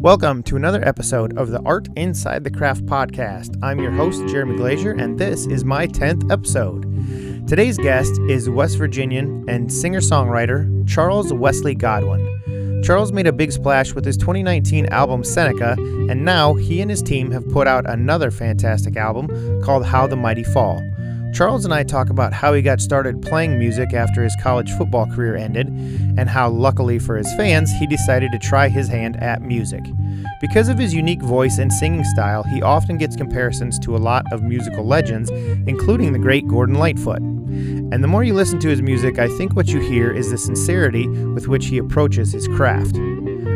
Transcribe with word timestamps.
Welcome 0.00 0.44
to 0.44 0.54
another 0.54 0.80
episode 0.86 1.36
of 1.36 1.48
the 1.48 1.60
Art 1.62 1.88
Inside 1.96 2.44
the 2.44 2.52
Craft 2.52 2.86
podcast. 2.86 3.58
I'm 3.64 3.80
your 3.80 3.90
host, 3.90 4.24
Jeremy 4.28 4.56
Glazier, 4.56 4.92
and 4.92 5.18
this 5.18 5.44
is 5.46 5.64
my 5.64 5.88
10th 5.88 6.30
episode. 6.30 7.48
Today's 7.48 7.76
guest 7.76 8.12
is 8.28 8.48
West 8.48 8.78
Virginian 8.78 9.44
and 9.48 9.72
singer 9.72 9.98
songwriter 9.98 10.88
Charles 10.88 11.32
Wesley 11.32 11.74
Godwin. 11.74 12.82
Charles 12.84 13.10
made 13.10 13.26
a 13.26 13.32
big 13.32 13.50
splash 13.50 13.92
with 13.92 14.04
his 14.04 14.16
2019 14.16 14.86
album 14.86 15.24
Seneca, 15.24 15.74
and 16.08 16.24
now 16.24 16.54
he 16.54 16.80
and 16.80 16.92
his 16.92 17.02
team 17.02 17.32
have 17.32 17.48
put 17.48 17.66
out 17.66 17.90
another 17.90 18.30
fantastic 18.30 18.96
album 18.96 19.60
called 19.64 19.84
How 19.84 20.06
the 20.06 20.14
Mighty 20.14 20.44
Fall. 20.44 20.80
Charles 21.32 21.64
and 21.64 21.74
I 21.74 21.82
talk 21.84 22.10
about 22.10 22.32
how 22.32 22.52
he 22.52 22.62
got 22.62 22.80
started 22.80 23.22
playing 23.22 23.58
music 23.58 23.92
after 23.92 24.22
his 24.22 24.34
college 24.42 24.72
football 24.72 25.06
career 25.06 25.36
ended, 25.36 25.68
and 25.68 26.28
how, 26.28 26.48
luckily 26.48 26.98
for 26.98 27.16
his 27.16 27.32
fans, 27.36 27.70
he 27.78 27.86
decided 27.86 28.32
to 28.32 28.38
try 28.38 28.68
his 28.68 28.88
hand 28.88 29.16
at 29.22 29.42
music. 29.42 29.84
Because 30.40 30.68
of 30.68 30.78
his 30.78 30.94
unique 30.94 31.22
voice 31.22 31.58
and 31.58 31.72
singing 31.72 32.04
style, 32.04 32.42
he 32.44 32.62
often 32.62 32.96
gets 32.96 33.16
comparisons 33.16 33.78
to 33.80 33.96
a 33.96 33.98
lot 33.98 34.24
of 34.32 34.42
musical 34.42 34.84
legends, 34.84 35.30
including 35.66 36.12
the 36.12 36.18
great 36.18 36.46
Gordon 36.48 36.76
Lightfoot. 36.76 37.20
And 37.20 38.04
the 38.04 38.08
more 38.08 38.24
you 38.24 38.34
listen 38.34 38.60
to 38.60 38.68
his 38.68 38.82
music, 38.82 39.18
I 39.18 39.28
think 39.36 39.54
what 39.54 39.68
you 39.68 39.80
hear 39.80 40.10
is 40.10 40.30
the 40.30 40.38
sincerity 40.38 41.08
with 41.08 41.48
which 41.48 41.66
he 41.66 41.78
approaches 41.78 42.32
his 42.32 42.46
craft. 42.48 42.96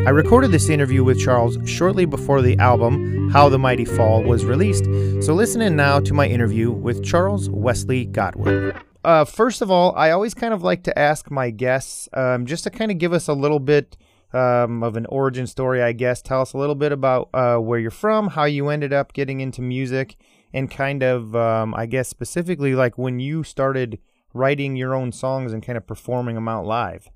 I 0.05 0.09
recorded 0.09 0.51
this 0.51 0.67
interview 0.67 1.01
with 1.01 1.17
Charles 1.17 1.57
shortly 1.65 2.03
before 2.03 2.41
the 2.41 2.57
album 2.57 3.29
How 3.29 3.47
the 3.47 3.57
Mighty 3.57 3.85
Fall 3.85 4.21
was 4.21 4.43
released, 4.43 4.83
so 5.25 5.33
listen 5.33 5.61
in 5.61 5.77
now 5.77 6.01
to 6.01 6.13
my 6.13 6.27
interview 6.27 6.71
with 6.71 7.05
Charles 7.05 7.49
Wesley 7.49 8.03
Godwin. 8.03 8.73
Uh, 9.05 9.23
first 9.23 9.61
of 9.61 9.71
all, 9.71 9.95
I 9.95 10.11
always 10.11 10.33
kind 10.33 10.53
of 10.53 10.61
like 10.61 10.83
to 10.83 10.99
ask 10.99 11.31
my 11.31 11.51
guests 11.51 12.09
um, 12.11 12.45
just 12.45 12.65
to 12.65 12.69
kind 12.69 12.91
of 12.91 12.97
give 12.97 13.13
us 13.13 13.29
a 13.29 13.33
little 13.33 13.61
bit 13.61 13.95
um, 14.33 14.83
of 14.83 14.97
an 14.97 15.05
origin 15.05 15.47
story, 15.47 15.81
I 15.81 15.93
guess. 15.93 16.21
Tell 16.21 16.41
us 16.41 16.51
a 16.51 16.57
little 16.57 16.75
bit 16.75 16.91
about 16.91 17.29
uh, 17.33 17.57
where 17.59 17.79
you're 17.79 17.89
from, 17.89 18.27
how 18.27 18.43
you 18.43 18.67
ended 18.67 18.91
up 18.91 19.13
getting 19.13 19.39
into 19.39 19.61
music, 19.61 20.17
and 20.53 20.69
kind 20.69 21.01
of, 21.01 21.33
um, 21.33 21.73
I 21.75 21.85
guess, 21.85 22.09
specifically 22.09 22.75
like 22.75 22.97
when 22.97 23.21
you 23.21 23.41
started 23.43 23.99
writing 24.33 24.75
your 24.75 24.95
own 24.95 25.13
songs 25.13 25.53
and 25.53 25.63
kind 25.63 25.77
of 25.77 25.87
performing 25.87 26.35
them 26.35 26.49
out 26.49 26.65
live. 26.65 27.09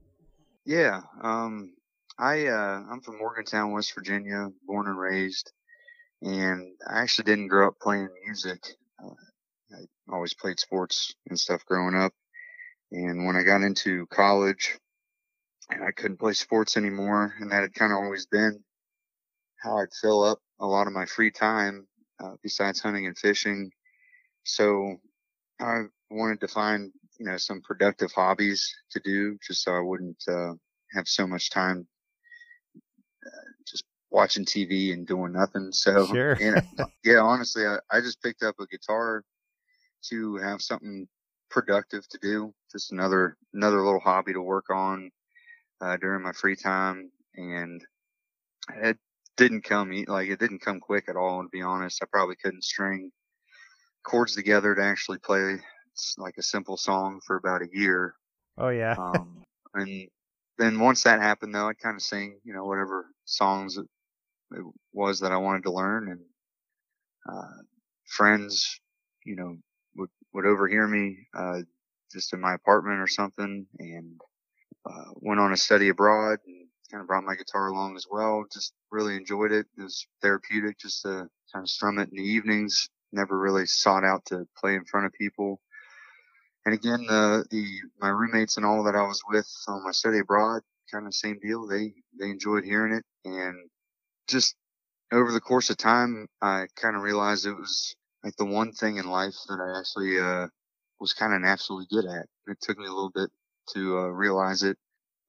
Yeah, 0.64 1.02
um, 1.22 1.74
I 2.20 2.48
uh, 2.48 2.84
I'm 2.92 3.02
from 3.02 3.20
Morgantown, 3.20 3.74
West 3.74 3.94
Virginia, 3.94 4.50
born 4.66 4.88
and 4.88 4.98
raised, 4.98 5.52
and 6.24 6.74
I 6.90 7.02
actually 7.02 7.26
didn't 7.26 7.50
grow 7.50 7.68
up 7.68 7.80
playing 7.80 8.10
music. 8.26 8.60
Uh, 9.04 9.14
I 9.72 10.14
always 10.14 10.34
played 10.34 10.60
sports 10.60 11.14
and 11.30 11.40
stuff 11.40 11.64
growing 11.66 11.96
up, 11.96 12.14
and 12.92 13.28
when 13.28 13.36
I 13.36 13.44
got 13.44 13.62
into 13.62 14.08
college, 14.08 14.80
I 15.70 15.92
couldn't 15.96 16.18
play 16.18 16.34
sports 16.34 16.76
anymore, 16.76 17.36
and 17.40 17.52
that 17.52 17.62
had 17.62 17.76
kind 17.76 17.92
of 17.92 18.00
always 18.00 18.26
been 18.26 18.64
how 19.62 19.78
I'd 19.78 19.94
fill 20.02 20.24
up 20.24 20.40
a 20.60 20.66
lot 20.66 20.88
of 20.88 20.94
my 20.94 21.06
free 21.06 21.32
time 21.32 21.88
uh, 22.24 22.34
besides 22.42 22.80
hunting 22.80 23.06
and 23.06 23.18
fishing. 23.18 23.70
So 24.44 24.96
I 25.60 25.84
wanted 26.10 26.40
to 26.40 26.48
find 26.48 26.92
you 27.20 27.28
know 27.28 27.38
some 27.38 27.62
productive 27.62 28.12
hobbies 28.12 28.74
to 28.92 29.00
do, 29.02 29.38
just 29.46 29.64
so 29.64 29.76
I 29.76 29.82
wouldn't 29.82 30.24
uh, 30.28 30.54
have 30.96 31.08
so 31.08 31.28
much 31.28 31.52
time 31.52 31.88
just 33.68 33.84
watching 34.10 34.46
TV 34.46 34.94
and 34.94 35.08
doing 35.08 35.34
nothing. 35.34 35.72
So, 35.72 36.06
sure. 36.06 36.38
yeah, 37.04 37.20
honestly, 37.20 37.66
I, 37.66 37.78
I 37.92 38.02
just 38.02 38.22
picked 38.22 38.44
up 38.44 38.56
a 38.60 38.68
guitar 38.68 39.24
to 40.10 40.38
have 40.38 40.62
something 40.62 41.08
productive 41.50 42.08
to 42.10 42.20
do. 42.22 42.54
Just 42.72 42.92
another, 42.92 43.38
another 43.54 43.84
little 43.84 44.00
hobby 44.00 44.34
to 44.34 44.42
work 44.42 44.70
on, 44.70 45.10
uh, 45.82 45.98
during 45.98 46.24
my 46.24 46.34
free 46.34 46.56
time. 46.56 47.12
And 47.36 47.84
it 48.76 48.98
didn't 49.36 49.64
come, 49.64 49.92
like, 50.08 50.30
it 50.30 50.40
didn't 50.40 50.62
come 50.62 50.80
quick 50.80 51.06
at 51.10 51.16
all. 51.16 51.44
To 51.44 51.50
be 51.50 51.62
honest, 51.62 52.02
I 52.02 52.08
probably 52.12 52.36
couldn't 52.36 52.64
string 52.64 53.12
chords 54.04 54.36
together 54.36 54.74
to 54.74 54.82
actually 54.84 55.20
play 55.20 55.58
like 56.18 56.36
a 56.38 56.44
simple 56.44 56.78
song 56.78 57.20
for 57.26 57.36
about 57.36 57.62
a 57.62 57.68
year. 57.72 58.16
Oh 58.58 58.70
yeah. 58.70 58.96
um, 58.98 59.44
and 59.74 60.08
then 60.58 60.80
once 60.80 61.04
that 61.04 61.22
happened 61.22 61.54
though, 61.54 61.68
I'd 61.70 61.80
kind 61.80 61.96
of 61.96 62.02
sing, 62.02 62.40
you 62.44 62.54
know, 62.54 62.66
whatever 62.66 63.08
songs 63.26 63.78
it, 63.78 63.88
was 64.94 65.20
that 65.20 65.32
I 65.32 65.38
wanted 65.38 65.64
to 65.64 65.72
learn 65.74 66.10
and, 66.10 66.22
uh, 67.30 67.62
friends, 68.06 68.80
you 69.26 69.36
know, 69.36 69.58
would, 69.96 70.10
would 70.34 70.46
overhear 70.46 70.88
me, 70.88 71.28
uh, 71.34 71.60
just 72.12 72.34
in 72.34 72.40
my 72.42 72.54
apartment 72.54 73.00
or 73.02 73.08
something 73.08 73.68
and, 73.80 74.22
uh, 74.86 75.12
went 75.16 75.40
on 75.40 75.52
a 75.54 75.58
study 75.58 75.90
abroad 75.90 76.40
and 76.48 76.68
kind 76.90 77.02
of 77.02 77.08
brought 77.08 77.24
my 77.24 77.36
guitar 77.36 77.68
along 77.68 77.96
as 77.96 78.06
well. 78.10 78.46
Just 78.52 78.74
really 78.92 79.16
enjoyed 79.16 79.52
it. 79.52 79.68
It 79.78 79.84
was 79.84 80.08
therapeutic 80.22 80.80
just 80.80 81.02
to 81.04 81.28
kind 81.54 81.64
of 81.64 81.70
strum 81.70 82.00
it 82.00 82.10
in 82.10 82.18
the 82.18 82.24
evenings. 82.24 82.90
Never 83.12 83.38
really 83.38 83.66
sought 83.66 84.04
out 84.04 84.26
to 84.28 84.48
play 84.58 84.76
in 84.76 84.86
front 84.86 85.06
of 85.06 85.14
people 85.14 85.60
and 86.68 86.74
again, 86.74 87.06
the, 87.08 87.46
the, 87.50 87.66
my 88.02 88.10
roommates 88.10 88.58
and 88.58 88.66
all 88.66 88.84
that 88.84 88.96
I 88.96 89.04
was 89.04 89.22
with 89.30 89.48
on 89.70 89.86
my 89.86 89.92
study 89.92 90.20
abroad, 90.20 90.64
kind 90.92 91.08
of 91.08 91.14
same 91.14 91.40
deal. 91.40 91.66
They, 91.66 91.94
they 92.20 92.30
enjoyed 92.30 92.66
hearing 92.66 92.94
it. 92.94 93.06
And 93.24 93.70
just 94.28 94.54
over 95.14 95.32
the 95.32 95.40
course 95.40 95.70
of 95.70 95.78
time, 95.78 96.28
I 96.42 96.66
kind 96.76 96.98
of 96.98 97.04
realized 97.04 97.46
it 97.46 97.54
was 97.54 97.96
like 98.22 98.36
the 98.36 98.44
one 98.44 98.74
thing 98.74 98.98
in 98.98 99.10
life 99.10 99.36
that 99.48 99.62
I 99.62 99.80
actually, 99.80 100.20
uh, 100.20 100.48
was 101.00 101.14
kind 101.14 101.34
of 101.34 101.40
naturally 101.40 101.86
good 101.90 102.04
at. 102.04 102.26
It 102.48 102.58
took 102.62 102.78
me 102.78 102.86
a 102.86 102.92
little 102.92 103.14
bit 103.16 103.30
to, 103.76 104.00
uh, 104.00 104.08
realize 104.08 104.64
it, 104.64 104.76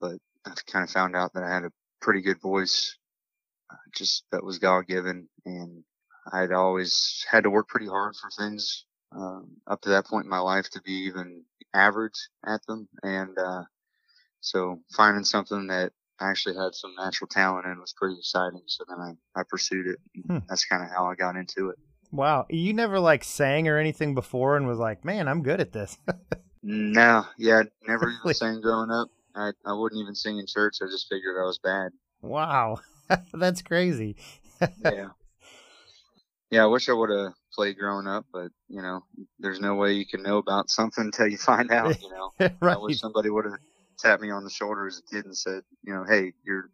but 0.00 0.16
I 0.44 0.54
kind 0.66 0.82
of 0.82 0.90
found 0.90 1.14
out 1.14 1.34
that 1.34 1.44
I 1.44 1.54
had 1.54 1.62
a 1.62 1.70
pretty 2.00 2.20
good 2.20 2.40
voice, 2.40 2.96
uh, 3.70 3.76
just 3.94 4.24
that 4.32 4.42
was 4.42 4.58
God 4.58 4.88
given. 4.88 5.28
And 5.46 5.84
I'd 6.32 6.50
always 6.50 7.24
had 7.30 7.44
to 7.44 7.50
work 7.50 7.68
pretty 7.68 7.86
hard 7.86 8.16
for 8.16 8.28
things 8.30 8.86
um, 9.12 9.56
up 9.66 9.80
to 9.82 9.90
that 9.90 10.06
point 10.06 10.24
in 10.24 10.30
my 10.30 10.38
life 10.38 10.68
to 10.70 10.82
be 10.82 10.92
even 10.92 11.44
average 11.74 12.28
at 12.46 12.64
them. 12.66 12.88
And, 13.02 13.36
uh, 13.38 13.62
so 14.40 14.80
finding 14.96 15.24
something 15.24 15.66
that 15.68 15.92
I 16.20 16.30
actually 16.30 16.56
had 16.56 16.74
some 16.74 16.94
natural 16.96 17.28
talent 17.28 17.66
in 17.66 17.80
was 17.80 17.94
pretty 17.96 18.16
exciting. 18.18 18.62
So 18.66 18.84
then 18.88 18.98
I, 18.98 19.40
I 19.40 19.42
pursued 19.48 19.86
it. 19.86 19.98
Hmm. 20.26 20.38
That's 20.48 20.64
kind 20.64 20.82
of 20.82 20.90
how 20.90 21.06
I 21.06 21.14
got 21.14 21.36
into 21.36 21.70
it. 21.70 21.78
Wow. 22.10 22.46
You 22.48 22.72
never 22.72 22.98
like 22.98 23.24
sang 23.24 23.68
or 23.68 23.78
anything 23.78 24.14
before 24.14 24.56
and 24.56 24.66
was 24.66 24.78
like, 24.78 25.04
man, 25.04 25.28
I'm 25.28 25.42
good 25.42 25.60
at 25.60 25.72
this. 25.72 25.98
no. 26.62 27.24
Yeah. 27.36 27.62
Never 27.86 28.10
even 28.24 28.34
sang 28.34 28.60
growing 28.60 28.90
up. 28.90 29.08
I, 29.34 29.52
I 29.64 29.72
wouldn't 29.74 30.00
even 30.00 30.14
sing 30.14 30.38
in 30.38 30.46
church. 30.46 30.78
I 30.82 30.86
just 30.86 31.08
figured 31.08 31.36
I 31.40 31.44
was 31.44 31.58
bad. 31.58 31.92
Wow. 32.22 32.80
That's 33.32 33.62
crazy. 33.62 34.16
yeah. 34.84 35.08
Yeah. 36.50 36.64
I 36.64 36.66
wish 36.66 36.88
I 36.88 36.94
would 36.94 37.10
have 37.10 37.32
played 37.52 37.78
growing 37.78 38.06
up, 38.06 38.26
but 38.32 38.48
you 38.68 38.82
know, 38.82 39.04
there's 39.38 39.60
no 39.60 39.74
way 39.74 39.92
you 39.92 40.06
can 40.06 40.22
know 40.22 40.38
about 40.38 40.70
something 40.70 41.04
until 41.04 41.28
you 41.28 41.38
find 41.38 41.70
out. 41.70 42.00
You 42.02 42.10
know, 42.10 42.32
right. 42.60 42.76
I 42.76 42.78
wish 42.78 43.00
somebody 43.00 43.30
would 43.30 43.44
have 43.44 43.54
tapped 43.98 44.22
me 44.22 44.30
on 44.30 44.44
the 44.44 44.50
shoulder 44.50 44.86
as 44.86 44.98
a 44.98 45.14
kid 45.14 45.24
and 45.24 45.36
said, 45.36 45.62
you 45.82 45.94
know, 45.94 46.04
hey, 46.08 46.32
you're 46.44 46.70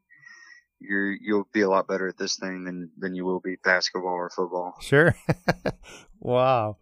you're 0.81 1.13
you'll 1.13 1.49
be 1.53 1.63
a 1.63 1.69
lot 1.69 1.89
better 1.89 2.09
at 2.09 2.19
this 2.19 2.37
thing 2.37 2.65
than 2.65 2.91
than 2.99 3.15
you 3.15 3.25
will 3.25 3.41
be 3.41 3.57
basketball 3.63 4.13
or 4.13 4.31
football. 4.31 4.75
Sure. 4.81 5.15
wow. 6.21 6.77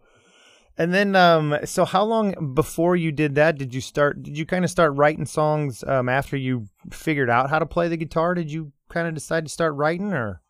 And 0.75 0.91
then, 0.91 1.15
um, 1.15 1.55
so 1.65 1.85
how 1.85 2.03
long 2.03 2.55
before 2.55 2.95
you 2.95 3.11
did 3.11 3.35
that 3.35 3.57
did 3.59 3.75
you 3.75 3.81
start? 3.81 4.23
Did 4.23 4.37
you 4.37 4.45
kind 4.45 4.65
of 4.65 4.71
start 4.71 4.95
writing 4.95 5.25
songs 5.25 5.83
um, 5.85 6.09
after 6.09 6.35
you 6.35 6.67
figured 6.91 7.29
out 7.29 7.51
how 7.51 7.59
to 7.59 7.65
play 7.65 7.87
the 7.89 7.97
guitar? 7.97 8.33
Did 8.33 8.51
you 8.51 8.71
kind 8.89 9.07
of 9.07 9.13
decide 9.13 9.45
to 9.45 9.51
start 9.51 9.75
writing, 9.75 10.13
or? 10.13 10.41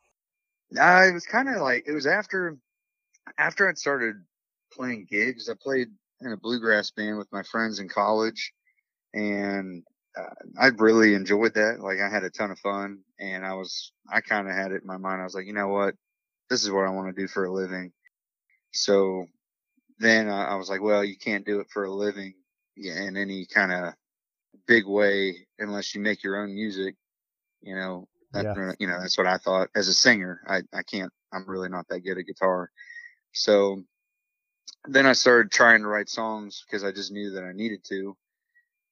Uh, 0.79 1.07
it 1.09 1.13
was 1.13 1.25
kind 1.25 1.49
of 1.49 1.61
like 1.61 1.83
it 1.87 1.91
was 1.91 2.07
after 2.07 2.57
after 3.37 3.67
I'd 3.67 3.77
started 3.77 4.15
playing 4.71 5.07
gigs, 5.09 5.49
I 5.49 5.53
played 5.61 5.89
in 6.21 6.31
a 6.31 6.37
bluegrass 6.37 6.91
band 6.91 7.17
with 7.17 7.31
my 7.31 7.43
friends 7.43 7.79
in 7.79 7.89
college, 7.89 8.53
and 9.13 9.83
uh, 10.17 10.33
I 10.59 10.67
really 10.77 11.13
enjoyed 11.13 11.55
that. 11.55 11.79
Like 11.79 11.99
I 11.99 12.09
had 12.09 12.23
a 12.23 12.29
ton 12.29 12.51
of 12.51 12.59
fun, 12.59 12.99
and 13.19 13.45
I 13.45 13.53
was 13.53 13.91
I 14.11 14.21
kind 14.21 14.47
of 14.47 14.55
had 14.55 14.71
it 14.71 14.81
in 14.81 14.87
my 14.87 14.97
mind. 14.97 15.21
I 15.21 15.25
was 15.25 15.35
like, 15.35 15.47
you 15.47 15.53
know 15.53 15.69
what, 15.69 15.95
this 16.49 16.63
is 16.63 16.71
what 16.71 16.85
I 16.85 16.91
want 16.91 17.15
to 17.15 17.21
do 17.21 17.27
for 17.27 17.45
a 17.45 17.51
living. 17.51 17.91
So 18.71 19.27
then 19.99 20.29
I, 20.29 20.45
I 20.45 20.55
was 20.55 20.69
like, 20.69 20.81
well, 20.81 21.03
you 21.03 21.17
can't 21.17 21.45
do 21.45 21.59
it 21.59 21.67
for 21.71 21.85
a 21.85 21.91
living 21.91 22.33
in 22.75 23.17
any 23.17 23.45
kind 23.45 23.71
of 23.71 23.93
big 24.67 24.85
way 24.87 25.47
unless 25.59 25.93
you 25.93 26.01
make 26.01 26.23
your 26.23 26.41
own 26.41 26.53
music. 26.53 26.95
You 27.61 27.75
know, 27.75 28.07
that, 28.33 28.43
yeah. 28.43 28.71
you 28.79 28.87
know 28.87 28.99
that's 28.99 29.17
what 29.17 29.27
I 29.27 29.37
thought 29.37 29.69
as 29.75 29.87
a 29.87 29.93
singer. 29.93 30.41
I 30.47 30.61
I 30.73 30.83
can't. 30.83 31.11
I'm 31.31 31.49
really 31.49 31.69
not 31.69 31.87
that 31.89 32.01
good 32.01 32.17
at 32.17 32.25
guitar. 32.25 32.69
So 33.33 33.83
then 34.85 35.05
I 35.05 35.13
started 35.13 35.51
trying 35.51 35.81
to 35.81 35.87
write 35.87 36.09
songs 36.09 36.63
because 36.65 36.83
I 36.83 36.91
just 36.91 37.11
knew 37.11 37.31
that 37.31 37.43
I 37.43 37.51
needed 37.51 37.83
to. 37.85 38.15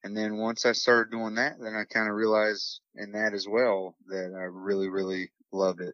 And 0.04 0.18
then 0.18 0.38
once 0.38 0.66
I 0.66 0.72
started 0.72 1.12
doing 1.12 1.36
that, 1.36 1.60
then 1.60 1.76
I 1.76 1.84
kind 1.84 2.10
of 2.10 2.16
realized 2.16 2.82
in 2.96 3.12
that 3.12 3.34
as 3.34 3.48
well 3.48 3.96
that 4.08 4.34
I 4.36 4.44
really, 4.44 4.90
really 4.90 5.32
loved 5.52 5.82
it. 5.82 5.94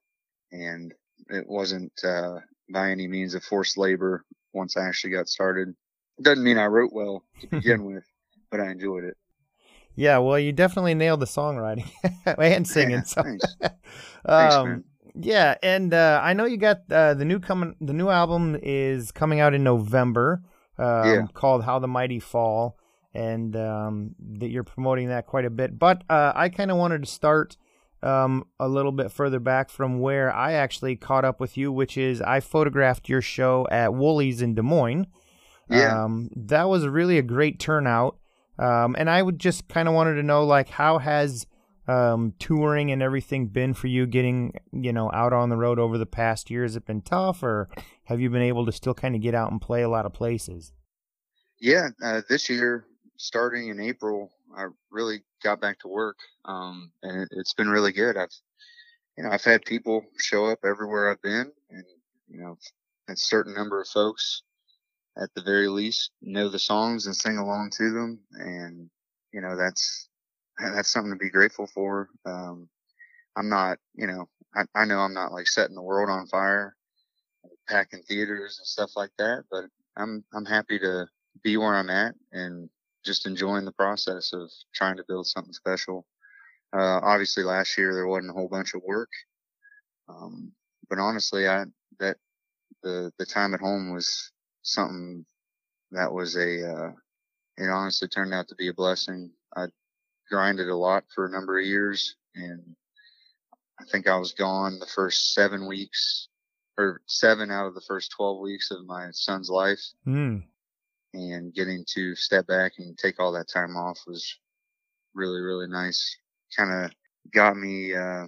And 0.52 0.94
it 1.30 1.46
wasn't, 1.48 1.92
uh, 2.04 2.40
by 2.70 2.92
any 2.92 3.08
means 3.08 3.36
a 3.36 3.42
forced 3.42 3.78
labor 3.78 4.24
once 4.54 4.78
I 4.78 4.88
actually 4.88 5.12
got 5.12 5.28
started. 5.28 5.76
Doesn't 6.22 6.44
mean 6.44 6.58
I 6.58 6.66
wrote 6.66 6.94
well 6.94 7.24
to 7.42 7.48
begin 7.52 7.84
with, 7.84 8.06
but 8.50 8.62
I 8.62 8.72
enjoyed 8.72 9.04
it. 9.04 9.18
Yeah, 9.96 10.20
well, 10.20 10.38
you 10.38 10.52
definitely 10.52 10.94
nailed 10.94 11.20
the 11.20 11.26
songwriting 11.26 11.90
and 12.26 12.68
singing. 12.68 12.92
Yeah, 12.92 13.04
so. 13.04 13.24
thanks. 13.24 13.46
thanks, 13.62 14.56
um, 14.56 14.70
man. 14.70 14.84
Yeah, 15.20 15.56
and 15.64 15.94
uh, 15.94 16.22
I 16.24 16.34
know 16.34 16.46
you 16.46 16.58
got 16.58 16.82
uh, 16.92 17.14
the 17.14 17.26
new 17.26 17.40
coming. 17.40 17.76
The 17.82 17.94
new 17.94 18.10
album 18.10 18.58
is 18.62 19.12
coming 19.12 19.40
out 19.40 19.54
in 19.54 19.64
November. 19.64 20.42
Um, 20.78 21.06
Yeah. 21.06 21.26
Called 21.34 21.64
"How 21.64 21.80
the 21.80 21.88
Mighty 21.88 22.20
Fall," 22.20 22.78
and 23.14 23.56
um, 23.56 24.16
that 24.40 24.50
you're 24.50 24.64
promoting 24.64 25.08
that 25.10 25.26
quite 25.26 25.46
a 25.46 25.50
bit. 25.50 25.80
But 25.80 26.04
uh, 26.10 26.34
I 26.36 26.50
kind 26.50 26.70
of 26.70 26.78
wanted 26.78 27.04
to 27.04 27.10
start 27.10 27.58
um, 28.04 28.46
a 28.60 28.68
little 28.68 28.92
bit 28.92 29.12
further 29.12 29.40
back 29.40 29.70
from 29.70 30.00
where 30.00 30.32
I 30.32 30.54
actually 30.54 30.96
caught 30.96 31.26
up 31.26 31.40
with 31.40 31.58
you, 31.58 31.72
which 31.72 31.98
is 31.98 32.22
I 32.22 32.40
photographed 32.40 33.10
your 33.10 33.22
show 33.22 33.68
at 33.72 33.94
Wooly's 33.94 34.42
in 34.42 34.54
Des 34.54 34.62
Moines. 34.62 35.08
Yeah. 35.70 36.04
Um, 36.04 36.30
that 36.36 36.70
was 36.70 36.88
really 36.88 37.18
a 37.18 37.24
great 37.24 37.60
turnout. 37.60 38.18
Um, 38.60 38.96
and 38.98 39.10
I 39.10 39.22
would 39.22 39.40
just 39.40 39.68
kind 39.68 39.88
of 39.88 39.94
wanted 39.94 40.16
to 40.16 40.24
know, 40.24 40.44
like, 40.46 40.70
how 40.70 40.98
has 40.98 41.46
um, 41.88 42.34
touring 42.40 42.92
and 42.92 43.02
everything 43.02 43.48
been 43.48 43.74
for 43.74 43.88
you 43.88 44.06
getting, 44.06 44.54
you 44.72 44.92
know, 44.92 45.10
out 45.14 45.34
on 45.34 45.50
the 45.50 45.58
road 45.58 45.80
over 45.80 45.98
the 45.98 46.06
past 46.06 46.50
year? 46.50 46.64
Has 46.64 46.76
it 46.76 46.86
been 46.86 47.02
tough 47.02 47.44
or 47.44 47.70
have 48.06 48.20
you 48.20 48.30
been 48.30 48.42
able 48.42 48.66
to 48.66 48.72
still 48.72 48.94
kind 48.94 49.16
of 49.16 49.22
get 49.22 49.36
out 49.36 49.52
and 49.52 49.62
play 49.62 49.82
a 49.82 49.90
lot 49.90 50.06
of 50.06 50.14
places? 50.14 50.74
Yeah, 51.60 51.90
uh, 52.04 52.22
this 52.30 52.50
year, 52.50 52.86
starting 53.18 53.70
in 53.70 53.80
April, 53.80 54.32
I 54.56 54.68
really 54.92 55.24
got 55.44 55.60
back 55.60 55.80
to 55.80 55.88
work, 55.88 56.18
um, 56.46 56.92
and 57.02 57.22
it, 57.22 57.30
it's 57.32 57.54
been 57.54 57.70
really 57.70 57.92
good. 57.92 58.16
I've, 58.16 58.34
you 59.18 59.24
know, 59.24 59.32
I've 59.32 59.44
had 59.44 59.66
people 59.66 60.06
show 60.20 60.46
up 60.46 60.60
everywhere 60.64 61.10
I've 61.10 61.22
been, 61.22 61.52
and 61.70 61.84
you 62.28 62.40
know, 62.40 62.58
a 63.10 63.16
certain 63.16 63.56
number 63.56 63.82
of 63.82 63.88
folks, 63.88 64.44
at 65.18 65.34
the 65.34 65.42
very 65.42 65.68
least, 65.68 66.12
know 66.22 66.50
the 66.50 66.60
songs 66.60 67.08
and 67.08 67.16
sing 67.16 67.38
along 67.38 67.72
to 67.78 67.92
them, 67.92 68.20
and 68.34 68.90
you 69.34 69.42
know, 69.42 69.56
that's 69.58 70.10
that's 70.60 70.90
something 70.90 71.12
to 71.12 71.18
be 71.18 71.30
grateful 71.30 71.68
for. 71.68 72.10
Um, 72.26 72.70
I'm 73.36 73.50
not, 73.50 73.78
you 73.96 74.08
know, 74.08 74.28
I, 74.56 74.64
I 74.76 74.86
know 74.86 75.00
I'm 75.00 75.14
not 75.14 75.32
like 75.32 75.48
setting 75.48 75.76
the 75.76 75.82
world 75.82 76.10
on 76.10 76.28
fire, 76.28 76.76
packing 77.68 78.02
theaters 78.04 78.58
and 78.60 78.68
stuff 78.68 78.92
like 78.96 79.12
that, 79.18 79.44
but 79.52 79.66
I'm 79.96 80.24
I'm 80.34 80.46
happy 80.46 80.80
to 80.80 81.08
be 81.44 81.58
where 81.58 81.76
I'm 81.76 81.90
at 81.90 82.16
and 82.32 82.70
just 83.06 83.26
enjoying 83.26 83.66
the 83.66 83.72
process 83.72 84.34
of 84.34 84.52
trying 84.74 84.98
to 84.98 85.06
build 85.08 85.28
something 85.28 85.54
special. 85.54 86.06
Uh, 86.74 87.00
obviously 87.02 87.44
last 87.44 87.78
year 87.78 87.94
there 87.94 88.08
wasn't 88.08 88.30
a 88.30 88.34
whole 88.34 88.50
bunch 88.50 88.74
of 88.74 88.82
work. 88.86 89.10
Um, 90.10 90.52
but 90.90 91.00
honestly, 91.00 91.48
I, 91.48 91.66
that 92.00 92.18
the, 92.84 93.12
the 93.18 93.26
time 93.26 93.54
at 93.54 93.60
home 93.60 93.94
was 93.94 94.32
something 94.64 95.26
that 95.92 96.12
was 96.12 96.36
a, 96.36 96.70
uh, 96.70 96.92
it 97.58 97.70
honestly 97.70 98.08
turned 98.08 98.34
out 98.34 98.48
to 98.50 98.56
be 98.56 98.68
a 98.68 98.74
blessing. 98.74 99.32
I 99.56 99.68
grinded 100.30 100.70
a 100.70 100.76
lot 100.76 101.04
for 101.14 101.26
a 101.26 101.32
number 101.32 101.60
of 101.60 101.66
years 101.66 102.16
and 102.36 102.62
I 103.80 103.84
think 103.92 104.08
I 104.08 104.18
was 104.18 104.34
gone 104.34 104.80
the 104.80 104.88
first 104.88 105.34
seven 105.34 105.68
weeks 105.68 106.30
or 106.78 107.02
seven 107.06 107.52
out 107.52 107.68
of 107.68 107.76
the 107.76 107.82
first 107.88 108.12
12 108.12 108.40
weeks 108.40 108.72
of 108.72 108.86
my 108.86 109.10
son's 109.12 109.50
life. 109.50 109.82
Hmm. 110.04 110.40
and 111.14 111.54
getting 111.54 111.86
to 111.94 112.16
step 112.16 112.48
back 112.48 112.74
and 112.78 112.98
take 112.98 113.20
all 113.20 113.32
that 113.32 113.50
time 113.50 113.76
off 113.76 114.00
was 114.06 114.38
really 115.14 115.42
really 115.42 115.68
nice. 115.68 116.18
Kind 116.56 116.86
of 116.86 116.92
got 117.34 117.58
me 117.58 117.94
uh 117.96 118.28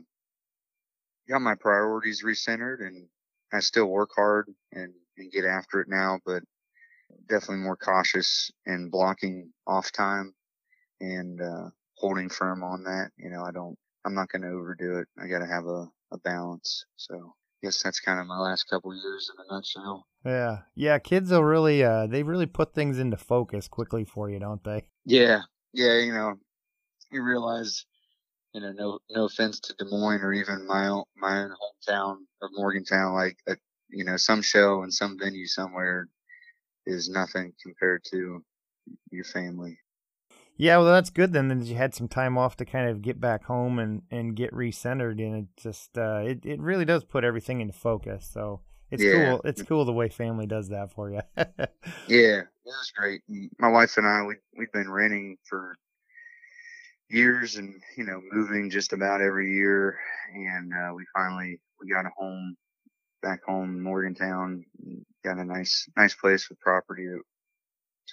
got 1.30 1.42
my 1.42 1.56
priorities 1.56 2.24
recentered 2.24 2.82
and 2.82 3.08
i 3.54 3.60
still 3.60 3.86
work 3.86 4.10
hard 4.16 4.48
and, 4.74 4.92
and 5.18 5.32
get 5.32 5.46
after 5.46 5.80
it 5.80 5.88
now 5.88 6.20
but 6.26 6.44
definitely 7.28 7.58
more 7.64 7.78
cautious 7.78 8.52
and 8.66 8.92
blocking 8.92 9.52
off 9.68 9.92
time. 9.92 10.34
And 11.02 11.42
uh 11.42 11.70
holding 12.00 12.30
firm 12.30 12.64
on 12.64 12.84
that 12.84 13.10
you 13.18 13.30
know 13.30 13.44
i 13.44 13.52
don't 13.52 13.78
i'm 14.06 14.16
not 14.16 14.30
going 14.30 14.42
to 14.42 14.48
overdo 14.48 15.00
it 15.00 15.08
i 15.22 15.28
got 15.28 15.40
to 15.40 15.46
have 15.46 15.66
a, 15.66 15.88
a 16.12 16.18
balance 16.24 16.86
so 16.96 17.34
I 17.62 17.68
guess 17.68 17.84
that's 17.84 18.00
kind 18.00 18.22
of 18.22 18.26
my 18.26 18.40
last 18.40 18.70
couple 18.70 18.96
years 18.96 19.30
in 19.30 19.44
a 19.44 19.54
nutshell 19.54 20.08
Yeah. 20.24 20.60
Yeah. 20.76 20.98
Kids 21.00 21.30
will 21.30 21.44
really, 21.44 21.84
uh, 21.84 22.08
they 22.08 22.24
really 22.24 22.46
put 22.46 22.74
things 22.74 23.00
into 23.00 23.18
focus 23.18 23.68
quickly 23.68 24.06
for 24.06 24.30
you, 24.30 24.40
don't 24.40 24.64
they? 24.64 24.86
Yeah, 25.06 25.42
yeah, 25.74 25.98
you 26.00 26.14
know, 26.14 26.36
you 27.12 27.22
realize, 27.22 27.86
you 28.54 28.62
know, 28.62 28.72
no 28.72 29.00
no 29.10 29.26
offense 29.26 29.60
to 29.60 29.74
Des 29.74 29.86
Moines 29.86 30.22
or 30.22 30.34
even 30.34 30.66
my 30.68 30.88
own 30.88 31.04
my 31.18 31.40
own 31.40 31.52
hometown 31.52 32.18
of 32.42 32.50
Morgantown, 32.54 33.14
like 33.14 33.38
a, 33.48 33.58
you 33.90 34.06
know, 34.06 34.18
some 34.18 34.42
show 34.42 34.84
in 34.84 34.92
some 34.92 35.18
venue 35.20 35.48
somewhere 35.48 36.08
is 36.86 37.10
nothing 37.10 37.54
compared 37.62 38.04
to 38.12 38.44
your 39.12 39.26
family. 39.26 39.78
Yeah, 40.60 40.78
well, 40.78 40.88
that's 40.88 41.10
good 41.10 41.32
then. 41.32 41.48
That 41.48 41.66
you 41.66 41.76
had 41.76 41.96
some 41.96 42.10
time 42.10 42.38
off 42.38 42.58
to 42.58 42.66
kind 42.66 42.90
of 42.90 43.02
get 43.02 43.22
back 43.22 43.46
home 43.46 43.80
and, 43.80 44.02
and 44.12 44.36
get 44.36 44.54
recentered, 44.54 45.20
and 45.26 45.36
it 45.38 45.46
just 45.56 45.98
uh, 45.98 46.22
it 46.26 46.46
it 46.46 46.60
really 46.60 46.84
does 46.86 47.06
put 47.06 47.24
everything 47.24 47.62
into 47.62 47.74
focus. 47.74 48.30
So 48.32 48.62
it's 48.92 49.04
Yeah. 49.04 49.06
cool. 49.06 49.42
It's 49.46 49.62
cool 49.64 49.86
the 49.86 49.94
way 49.94 50.10
family 50.10 50.48
does 50.48 50.68
that 50.70 50.92
for 50.92 51.12
you. 51.12 51.22
Yeah, 52.08 52.42
it 52.42 52.48
was 52.66 52.92
great. 52.96 53.22
My 53.60 53.70
wife 53.70 53.98
and 53.98 54.08
I, 54.08 54.24
we 54.24 54.36
we've 54.58 54.72
been 54.72 54.92
renting 54.92 55.38
for 55.48 55.78
years, 57.10 57.56
and 57.56 57.82
you 57.98 58.04
know, 58.06 58.22
moving 58.32 58.70
just 58.70 58.94
about 58.94 59.22
every 59.22 59.54
year, 59.54 60.00
and 60.34 60.72
uh, 60.74 60.94
we 60.94 61.06
finally 61.16 61.60
we 61.82 61.90
got 61.92 62.06
a 62.06 62.12
home 62.18 62.56
back 63.24 63.42
home 63.46 63.76
in 63.78 63.82
Morgantown. 63.84 64.66
Got 65.24 65.40
a 65.40 65.46
nice 65.46 65.90
nice 65.98 66.16
place 66.16 66.50
with 66.50 66.60
property 66.62 67.08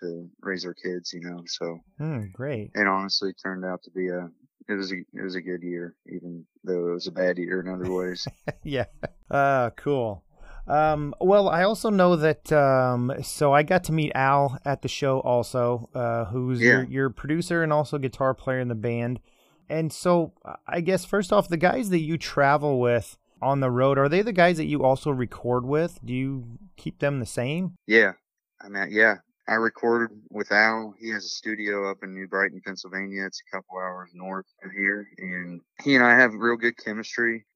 to 0.00 0.28
raise 0.40 0.64
our 0.64 0.75
kids, 0.75 1.12
you 1.12 1.20
know. 1.20 1.43
So 1.46 1.81
Hmm, 1.98 2.25
great. 2.32 2.70
it 2.75 2.87
honestly 2.87 3.32
turned 3.32 3.64
out 3.64 3.82
to 3.84 3.90
be 3.90 4.08
a 4.08 4.28
it 4.69 4.75
was 4.75 4.93
a 4.93 4.96
it 4.96 5.22
was 5.22 5.34
a 5.34 5.40
good 5.40 5.62
year, 5.62 5.94
even 6.06 6.44
though 6.64 6.88
it 6.88 6.93
was 6.93 7.06
a 7.06 7.12
bad 7.12 7.38
year 7.38 7.60
in 7.60 7.69
other 7.69 7.93
ways. 7.93 8.26
yeah. 8.62 8.87
Uh, 9.31 9.70
cool. 9.76 10.25
Um, 10.66 11.14
well, 11.20 11.48
I 11.48 11.62
also 11.62 11.90
know 11.90 12.16
that. 12.16 12.50
Um, 12.52 13.12
so 13.22 13.52
I 13.52 13.62
got 13.62 13.84
to 13.84 13.93
meet 13.93 14.10
Al 14.16 14.58
at 14.64 14.82
the 14.82 14.88
show, 14.88 15.20
also, 15.20 15.88
uh, 15.94 16.25
who's 16.25 16.60
your, 16.60 16.82
your 16.84 17.10
producer 17.10 17.62
and 17.62 17.72
also 17.72 17.99
guitar 17.99 18.34
player 18.34 18.58
in 18.58 18.66
the 18.66 18.75
band. 18.75 19.20
And 19.69 19.92
so, 19.92 20.32
I 20.66 20.81
guess 20.81 21.04
first 21.04 21.32
off, 21.32 21.49
the 21.49 21.56
guys 21.56 21.90
that 21.90 22.00
you 22.00 22.19
travel 22.19 22.81
with 22.81 23.16
on 23.42 23.60
the 23.60 23.70
road 23.70 23.99
are 23.99 24.08
they 24.08 24.22
the 24.22 24.32
guys 24.32 24.56
that 24.56 24.64
you 24.66 24.82
also 24.82 25.10
record 25.10 25.64
with? 25.64 26.00
Do 26.04 26.12
you 26.12 26.58
keep 26.76 26.99
them 26.99 27.20
the 27.20 27.26
same? 27.26 27.76
Yeah. 27.87 28.12
I 28.60 28.69
mean, 28.69 28.88
yeah. 28.90 29.16
I 29.48 29.54
recorded 29.54 30.10
with 30.31 30.50
Al. 30.50 30.94
He 30.98 31.10
has 31.10 31.25
a 31.25 31.28
studio 31.28 31.88
up 31.88 31.98
in 32.02 32.12
New 32.12 32.26
Brighton, 32.26 32.60
Pennsylvania. 32.64 33.26
It's 33.26 33.40
a 33.46 33.56
couple 33.56 33.78
hours 33.78 34.10
north 34.12 34.46
of 34.64 34.72
here. 34.72 35.08
And 35.19 35.60
he 35.82 35.94
and 35.94 36.04
I 36.04 36.19
have 36.19 36.34
real 36.34 36.56
good 36.56 36.76
chemistry. 36.76 37.46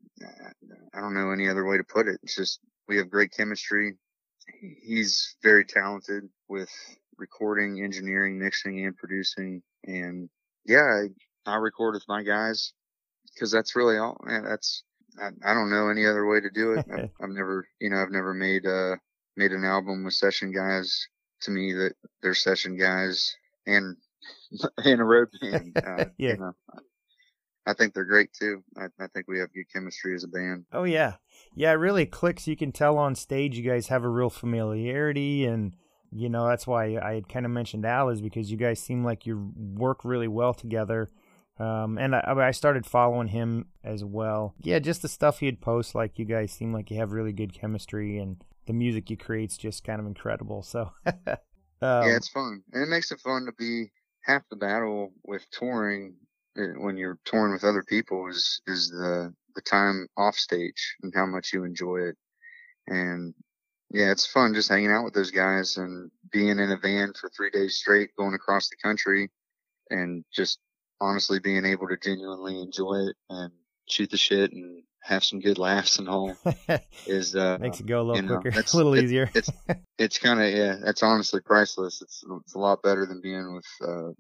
I 0.95 1.01
don't 1.01 1.15
know 1.15 1.33
any 1.33 1.49
other 1.49 1.67
way 1.67 1.79
to 1.79 1.85
put 1.85 2.07
it. 2.07 2.21
It's 2.23 2.37
just, 2.37 2.61
we 2.87 2.97
have 2.99 3.11
great 3.11 3.33
chemistry. 3.37 3.95
He's 4.83 5.35
very 5.43 5.65
talented 5.65 6.29
with 6.49 6.71
recording, 7.17 7.83
engineering, 7.83 8.39
mixing, 8.39 8.87
and 8.87 8.97
producing. 8.97 9.61
And 9.85 10.29
yeah, 10.65 11.07
I, 11.47 11.51
I 11.51 11.57
record 11.57 11.95
with 11.95 12.05
my 12.09 12.23
guys 12.23 12.73
because 13.35 13.51
that's 13.51 13.75
really 13.75 13.99
all. 13.99 14.17
Man, 14.25 14.45
that's, 14.45 14.85
I, 15.21 15.31
I 15.45 15.55
don't 15.55 15.71
know 15.71 15.89
any 15.89 16.07
other 16.07 16.27
way 16.27 16.41
to 16.41 16.51
do 16.51 16.73
it. 16.75 16.87
I've, 16.93 17.11
I've 17.21 17.31
never, 17.31 17.67
you 17.81 17.91
know, 17.91 18.01
I've 18.01 18.13
never 18.13 18.33
made, 18.33 18.65
uh, 18.65 18.95
made 19.37 19.51
an 19.51 19.65
album 19.65 20.05
with 20.05 20.15
session 20.15 20.53
guys 20.53 21.09
to 21.43 21.51
me 21.51 21.73
that 21.73 21.95
they're 22.23 22.35
session 22.35 22.77
guys 22.79 23.37
and 23.67 23.97
and 24.79 25.01
a 25.01 25.05
road 25.05 25.29
band. 25.41 25.77
Uh, 25.77 26.05
Yeah. 26.19 26.31
You 26.33 26.37
know, 26.39 26.53
I 27.67 27.75
think 27.75 27.95
they're 27.95 28.05
great 28.05 28.33
too. 28.33 28.65
I, 28.77 28.87
I 28.99 29.07
think 29.09 29.29
we 29.29 29.39
have 29.39 29.53
good 29.53 29.71
chemistry 29.73 30.15
as 30.15 30.25
a 30.25 30.29
band. 30.29 30.65
Oh 30.73 30.85
yeah, 30.85 31.15
yeah. 31.55 31.71
It 31.73 31.75
really 31.75 32.07
clicks. 32.07 32.49
You 32.49 32.57
can 32.57 32.73
tell 32.73 32.99
on 32.99 33.15
stage 33.15 33.57
you 33.57 33.69
guys 33.69 33.89
have 33.89 34.03
a 34.03 34.09
real 34.09 34.31
familiarity, 34.31 35.45
and 35.45 35.75
you 36.11 36.29
know 36.29 36.49
that's 36.49 36.67
why 36.67 36.97
I 36.97 37.15
had 37.15 37.29
kind 37.29 37.45
of 37.47 37.53
mentioned 37.53 37.85
Al 37.85 38.09
is 38.09 38.21
because 38.21 38.51
you 38.51 38.57
guys 38.57 38.81
seem 38.81 39.05
like 39.05 39.27
you 39.27 39.53
work 39.57 40.05
really 40.05 40.29
well 40.29 40.55
together. 40.55 41.11
Um, 41.59 41.99
and 41.99 42.17
I, 42.17 42.23
I 42.39 42.51
started 42.53 42.87
following 42.87 43.29
him 43.29 43.67
as 43.85 44.03
well. 44.03 44.55
Yeah, 44.63 44.79
just 44.79 45.03
the 45.03 45.09
stuff 45.09 45.41
he'd 45.41 45.61
post, 45.61 45.95
like 45.95 46.19
you 46.19 46.25
guys 46.25 46.53
seem 46.53 46.73
like 46.73 46.91
you 46.91 46.97
have 46.97 47.13
really 47.13 47.35
good 47.35 47.53
chemistry, 47.53 48.17
and 48.19 48.43
the 48.71 48.75
music 48.75 49.11
you 49.11 49.17
create's 49.17 49.57
just 49.57 49.83
kind 49.83 50.01
of 50.01 50.07
incredible. 50.07 50.63
So, 50.63 50.93
um, 51.07 51.13
yeah, 51.83 52.15
it's 52.15 52.29
fun, 52.29 52.63
and 52.73 52.85
it 52.85 52.89
makes 52.89 53.11
it 53.11 53.19
fun 53.19 53.47
to 53.47 53.53
be 53.59 53.91
half 54.23 54.43
the 54.49 54.57
battle 54.57 55.13
with 55.25 55.45
touring 55.51 56.15
uh, 56.57 56.79
when 56.79 56.97
you're 56.97 57.19
touring 57.25 57.53
with 57.53 57.65
other 57.65 57.83
people 57.83 58.29
is 58.29 58.63
is 58.69 58.89
the 58.91 59.35
the 59.57 59.61
time 59.63 60.07
off 60.17 60.37
stage 60.37 60.97
and 61.03 61.13
how 61.13 61.27
much 61.27 61.53
you 61.53 61.65
enjoy 61.65 61.97
it. 61.97 62.17
And 62.87 63.35
yeah, 63.91 64.13
it's 64.13 64.27
fun 64.27 64.55
just 64.55 64.69
hanging 64.69 64.93
out 64.93 65.05
with 65.05 65.15
those 65.15 65.33
guys 65.33 65.77
and 65.77 66.13
being 66.31 66.61
in 66.61 66.71
a 66.71 66.77
van 66.77 67.13
for 67.21 67.29
three 67.31 67.51
days 67.51 67.77
straight, 67.77 68.11
going 68.17 68.35
across 68.35 68.69
the 68.69 68.77
country, 68.81 69.31
and 69.91 70.25
just 70.33 70.61
honestly 71.01 71.41
being 71.41 71.65
able 71.65 71.89
to 71.89 71.97
genuinely 71.97 72.61
enjoy 72.61 73.09
it 73.09 73.17
and 73.31 73.51
shoot 73.91 74.11
the 74.11 74.17
shit 74.17 74.53
and 74.53 74.83
have 75.03 75.25
some 75.25 75.41
good 75.41 75.59
laughs 75.59 75.99
and 75.99 76.09
all 76.09 76.37
is 77.07 77.35
uh 77.35 77.57
makes 77.61 77.81
it 77.81 77.87
go 77.87 78.01
a 78.01 78.05
little 78.05 78.23
know, 78.23 78.37
quicker, 78.41 78.51
that's- 78.55 78.73
a 78.75 78.77
little 78.77 78.95
it- 78.95 79.05
easier. 79.05 79.31
it's 79.35 79.51
it's 79.99 80.19
kind 80.19 80.41
of 80.41 80.51
yeah 80.53 80.77
that's 80.85 81.03
honestly 81.03 81.41
priceless 81.41 82.03
it's 82.03 82.23
it's 82.45 82.55
a 82.55 82.59
lot 82.59 82.83
better 82.83 83.07
than 83.07 83.21
being 83.23 83.55
with 83.55 83.67
uh 83.89 84.11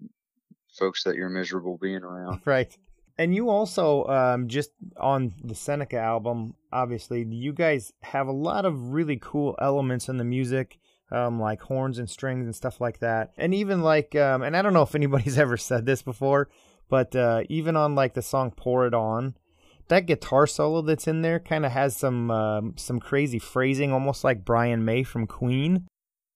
folks 0.78 1.04
that 1.04 1.16
you're 1.16 1.28
miserable 1.28 1.76
being 1.78 2.02
around 2.02 2.40
right. 2.46 2.76
And 3.18 3.34
you 3.34 3.50
also, 3.50 4.06
um, 4.06 4.48
just 4.48 4.70
on 4.96 5.34
the 5.44 5.54
Seneca 5.54 5.98
album, 5.98 6.54
obviously, 6.72 7.22
you 7.28 7.52
guys 7.52 7.92
have 8.00 8.28
a 8.28 8.32
lot 8.32 8.64
of 8.64 8.92
really 8.92 9.18
cool 9.20 9.54
elements 9.60 10.08
in 10.08 10.16
the 10.16 10.24
music, 10.24 10.78
um, 11.12 11.38
like 11.38 11.60
horns 11.60 11.98
and 11.98 12.08
strings 12.08 12.46
and 12.46 12.56
stuff 12.56 12.80
like 12.80 13.00
that. 13.00 13.32
And 13.36 13.52
even 13.52 13.82
like, 13.82 14.14
um, 14.16 14.40
and 14.40 14.56
I 14.56 14.62
don't 14.62 14.72
know 14.72 14.80
if 14.84 14.94
anybody's 14.94 15.36
ever 15.38 15.58
said 15.58 15.84
this 15.84 16.00
before, 16.00 16.48
but 16.88 17.14
uh, 17.14 17.42
even 17.50 17.76
on 17.76 17.94
like 17.94 18.14
the 18.14 18.22
song 18.22 18.52
"Pour 18.56 18.86
It 18.86 18.94
On," 18.94 19.34
that 19.90 20.06
guitar 20.06 20.46
solo 20.46 20.80
that's 20.80 21.06
in 21.06 21.22
there 21.22 21.38
kind 21.38 21.66
of 21.66 21.72
has 21.72 21.96
some 21.96 22.30
um, 22.30 22.74
some 22.76 22.98
crazy 22.98 23.38
phrasing, 23.38 23.92
almost 23.92 24.24
like 24.24 24.44
Brian 24.44 24.84
May 24.84 25.02
from 25.02 25.26
Queen. 25.26 25.86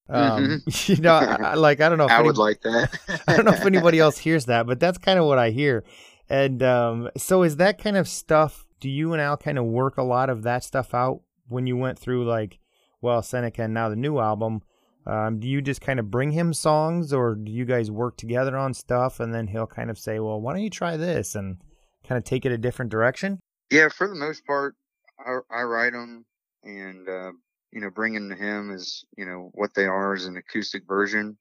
Um, 0.09 0.63
mm-hmm. 0.67 0.93
you 0.93 1.01
know, 1.01 1.15
I, 1.15 1.55
like 1.55 1.81
I 1.81 1.89
don't 1.89 1.99
know. 1.99 2.05
If 2.05 2.11
I 2.13 2.19
any, 2.19 2.27
would 2.27 2.37
like 2.37 2.61
that. 2.61 3.23
I 3.29 3.37
don't 3.37 3.47
know 3.47 3.53
if 3.53 3.65
anybody 3.65 3.99
else 3.99 4.19
hears 4.19 4.45
that, 4.47 4.67
but 4.67 4.79
that's 4.79 4.99
kind 4.99 5.19
of 5.19 5.25
what 5.25 5.39
I 5.39 5.51
hear. 5.51 5.85
And 6.29 6.63
um, 6.63 7.11
so, 7.17 7.43
is 7.43 7.57
that 7.57 7.83
kind 7.83 7.97
of 7.97 8.07
stuff? 8.07 8.67
Do 8.81 8.91
you 8.91 9.13
and 9.13 9.23
Al 9.23 9.37
kind 9.37 9.59
of 9.59 9.65
work 9.65 9.97
a 9.97 10.03
lot 10.03 10.29
of 10.29 10.43
that 10.43 10.63
stuff 10.63 10.93
out 10.93 11.23
when 11.49 11.67
you 11.67 11.77
went 11.77 11.99
through 11.99 12.27
like, 12.27 12.59
well, 13.01 13.23
Seneca 13.23 13.63
and 13.63 13.75
now 13.75 13.89
the 13.89 13.97
new 13.97 14.19
album? 14.19 14.63
Um, 15.07 15.39
do 15.39 15.47
you 15.47 15.61
just 15.61 15.83
kind 15.83 16.01
of 16.01 16.11
bring 16.11 16.31
him 16.33 16.55
songs, 16.55 17.13
or 17.13 17.35
do 17.35 17.53
you 17.53 17.67
guys 17.67 17.91
work 17.91 18.17
together 18.17 18.57
on 18.57 18.73
stuff, 18.75 19.21
and 19.21 19.35
then 19.35 19.47
he'll 19.47 19.67
kind 19.67 19.91
of 19.91 19.99
say, 19.99 20.19
"Well, 20.19 20.41
why 20.41 20.55
don't 20.55 20.63
you 20.63 20.71
try 20.71 20.97
this?" 20.97 21.35
and 21.35 21.59
kind 22.07 22.19
of 22.19 22.25
take 22.25 22.47
it 22.47 22.53
a 22.53 22.59
different 22.59 22.91
direction? 22.91 23.39
Yeah, 23.71 23.89
for 23.89 24.09
the 24.09 24.15
most 24.15 24.47
part, 24.47 24.77
I, 25.19 25.39
I 25.51 25.63
write 25.63 25.93
them, 25.93 26.25
and 26.63 27.09
uh, 27.09 27.33
you 27.73 27.81
know, 27.81 27.91
bringing 27.91 28.29
to 28.29 28.37
him 28.37 28.71
is 28.71 29.05
you 29.17 29.27
know 29.27 29.51
what 29.55 29.75
they 29.75 29.87
are 29.87 30.15
as 30.15 30.27
an 30.27 30.37
acoustic 30.37 30.87
version, 30.87 31.37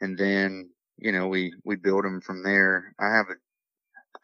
and 0.00 0.16
then 0.16 0.70
you 0.98 1.12
know 1.12 1.28
we 1.28 1.54
we 1.64 1.76
build 1.76 2.04
them 2.04 2.20
from 2.20 2.42
there. 2.42 2.94
I 2.98 3.10
have 3.14 3.26
a 3.30 3.34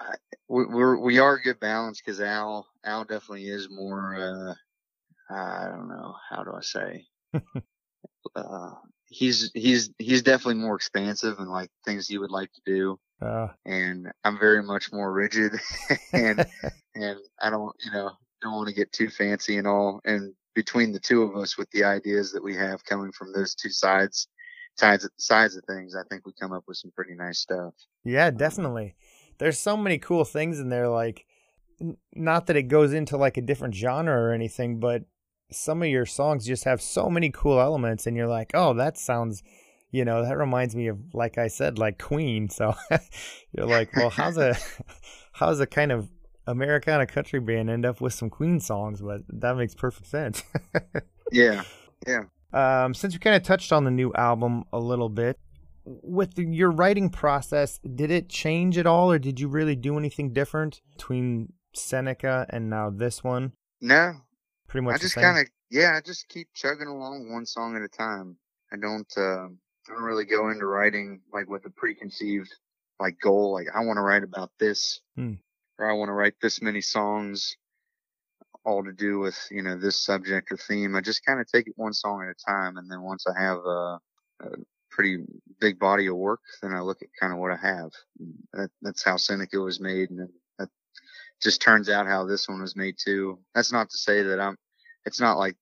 I, 0.00 0.14
we're 0.48 0.98
we 0.98 1.18
are 1.18 1.34
a 1.34 1.42
good 1.42 1.60
balance 1.60 2.00
because 2.00 2.20
Al 2.20 2.66
Al 2.84 3.04
definitely 3.04 3.48
is 3.48 3.68
more. 3.70 4.14
uh 4.16 4.54
I 5.30 5.68
don't 5.68 5.88
know 5.88 6.14
how 6.30 6.42
do 6.42 6.52
I 6.54 6.62
say. 6.62 7.06
uh, 8.36 8.70
he's 9.06 9.50
he's 9.54 9.90
he's 9.98 10.22
definitely 10.22 10.54
more 10.62 10.76
expansive 10.76 11.38
and 11.38 11.50
like 11.50 11.70
things 11.84 12.08
he 12.08 12.18
would 12.18 12.30
like 12.30 12.52
to 12.52 12.60
do. 12.64 12.98
Uh, 13.20 13.48
and 13.64 14.10
I'm 14.24 14.38
very 14.38 14.62
much 14.62 14.92
more 14.92 15.12
rigid, 15.12 15.52
and 16.12 16.46
and 16.94 17.18
I 17.40 17.50
don't 17.50 17.74
you 17.84 17.90
know 17.92 18.10
don't 18.42 18.54
want 18.54 18.68
to 18.68 18.74
get 18.74 18.92
too 18.92 19.08
fancy 19.08 19.56
and 19.58 19.66
all. 19.66 20.00
And 20.04 20.34
between 20.54 20.92
the 20.92 21.00
two 21.00 21.22
of 21.22 21.36
us, 21.36 21.58
with 21.58 21.70
the 21.70 21.84
ideas 21.84 22.32
that 22.32 22.42
we 22.42 22.54
have 22.56 22.84
coming 22.84 23.12
from 23.12 23.32
those 23.32 23.54
two 23.54 23.70
sides, 23.70 24.28
sides 24.76 25.08
sides 25.18 25.56
of 25.56 25.64
things, 25.64 25.94
I 25.96 26.02
think 26.08 26.26
we 26.26 26.32
come 26.40 26.52
up 26.52 26.64
with 26.68 26.76
some 26.76 26.92
pretty 26.94 27.14
nice 27.14 27.40
stuff. 27.40 27.74
Yeah, 28.04 28.30
definitely. 28.30 28.94
There's 29.38 29.58
so 29.58 29.76
many 29.76 29.98
cool 29.98 30.24
things 30.24 30.58
in 30.58 30.68
there. 30.68 30.88
Like, 30.88 31.26
not 32.14 32.46
that 32.46 32.56
it 32.56 32.64
goes 32.64 32.92
into 32.92 33.16
like 33.16 33.36
a 33.36 33.42
different 33.42 33.74
genre 33.74 34.16
or 34.16 34.32
anything, 34.32 34.78
but 34.78 35.04
some 35.50 35.82
of 35.82 35.88
your 35.88 36.06
songs 36.06 36.46
just 36.46 36.64
have 36.64 36.82
so 36.82 37.08
many 37.08 37.30
cool 37.30 37.60
elements 37.60 38.06
and 38.06 38.16
you're 38.16 38.28
like 38.28 38.50
oh 38.54 38.74
that 38.74 38.98
sounds 38.98 39.42
you 39.90 40.04
know 40.04 40.22
that 40.24 40.36
reminds 40.36 40.76
me 40.76 40.88
of 40.88 40.98
like 41.14 41.38
i 41.38 41.48
said 41.48 41.78
like 41.78 41.98
queen. 41.98 42.48
So 42.48 42.74
you're 43.52 43.66
like 43.66 43.94
well 43.96 44.10
how's 44.10 44.36
a 44.36 44.56
how's 45.32 45.60
a 45.60 45.66
kind 45.66 45.92
of 45.92 46.08
americana 46.46 47.06
country 47.06 47.40
band 47.40 47.70
end 47.70 47.86
up 47.86 48.00
with 48.00 48.14
some 48.14 48.30
queen 48.30 48.60
songs? 48.60 49.00
But 49.00 49.22
that 49.28 49.56
makes 49.56 49.74
perfect 49.74 50.06
sense. 50.06 50.42
Yeah 51.30 51.64
yeah. 52.06 52.22
Um 52.54 52.94
since 52.94 53.12
we 53.12 53.18
kind 53.18 53.36
of 53.36 53.42
touched 53.42 53.70
on 53.70 53.84
the 53.84 53.90
new 53.90 54.14
album 54.14 54.64
a 54.72 54.78
little 54.78 55.10
bit 55.10 55.38
with 55.84 56.34
the, 56.36 56.44
your 56.44 56.70
writing 56.70 57.10
process 57.10 57.78
did 57.94 58.10
it 58.10 58.30
change 58.30 58.78
at 58.78 58.86
all 58.86 59.12
or 59.12 59.18
did 59.18 59.38
you 59.38 59.46
really 59.46 59.76
do 59.76 59.98
anything 59.98 60.32
different 60.32 60.80
between 60.96 61.52
seneca 61.74 62.46
and 62.48 62.70
now 62.70 62.88
this 62.88 63.22
one? 63.22 63.52
No. 63.82 64.14
Pretty 64.68 64.84
much. 64.84 64.94
I 64.94 64.98
just 64.98 65.14
kind 65.14 65.38
of 65.38 65.46
yeah, 65.70 65.94
I 65.96 66.00
just 66.00 66.28
keep 66.28 66.48
chugging 66.54 66.86
along 66.86 67.30
one 67.30 67.44
song 67.44 67.76
at 67.76 67.82
a 67.82 67.88
time. 67.88 68.36
I 68.72 68.76
don't 68.76 69.12
uh, 69.16 69.48
don't 69.88 70.02
really 70.02 70.24
go 70.24 70.50
into 70.50 70.66
writing 70.66 71.20
like 71.32 71.48
with 71.48 71.64
a 71.66 71.70
preconceived 71.70 72.54
like 73.00 73.18
goal. 73.20 73.52
Like 73.52 73.68
I 73.74 73.84
want 73.84 73.96
to 73.96 74.02
write 74.02 74.22
about 74.22 74.50
this, 74.58 75.00
hmm. 75.16 75.34
or 75.78 75.90
I 75.90 75.94
want 75.94 76.08
to 76.08 76.12
write 76.12 76.34
this 76.40 76.62
many 76.62 76.80
songs, 76.80 77.56
all 78.64 78.84
to 78.84 78.92
do 78.92 79.18
with 79.18 79.38
you 79.50 79.62
know 79.62 79.78
this 79.78 80.04
subject 80.04 80.52
or 80.52 80.56
theme. 80.56 80.94
I 80.94 81.00
just 81.00 81.24
kind 81.24 81.40
of 81.40 81.50
take 81.50 81.66
it 81.66 81.74
one 81.76 81.92
song 81.92 82.22
at 82.22 82.30
a 82.30 82.50
time, 82.50 82.76
and 82.76 82.90
then 82.90 83.02
once 83.02 83.24
I 83.26 83.40
have 83.40 83.58
a, 83.58 83.98
a 84.40 84.48
pretty 84.90 85.24
big 85.60 85.78
body 85.78 86.06
of 86.06 86.16
work, 86.16 86.40
then 86.62 86.72
I 86.72 86.80
look 86.80 87.02
at 87.02 87.08
kind 87.20 87.32
of 87.32 87.38
what 87.38 87.52
I 87.52 87.56
have. 87.56 87.90
That, 88.52 88.70
that's 88.82 89.04
how 89.04 89.16
Seneca 89.16 89.58
was 89.58 89.80
made, 89.80 90.10
and 90.10 90.28
that 90.58 90.68
just 91.42 91.62
turns 91.62 91.88
out 91.88 92.06
how 92.06 92.24
this 92.24 92.48
one 92.48 92.60
was 92.60 92.76
made 92.76 92.96
too. 93.02 93.38
That's 93.54 93.72
not 93.72 93.90
to 93.90 93.96
say 93.96 94.22
that 94.22 94.40
I'm, 94.40 94.56
it's 95.06 95.20
not 95.20 95.38
like 95.38 95.56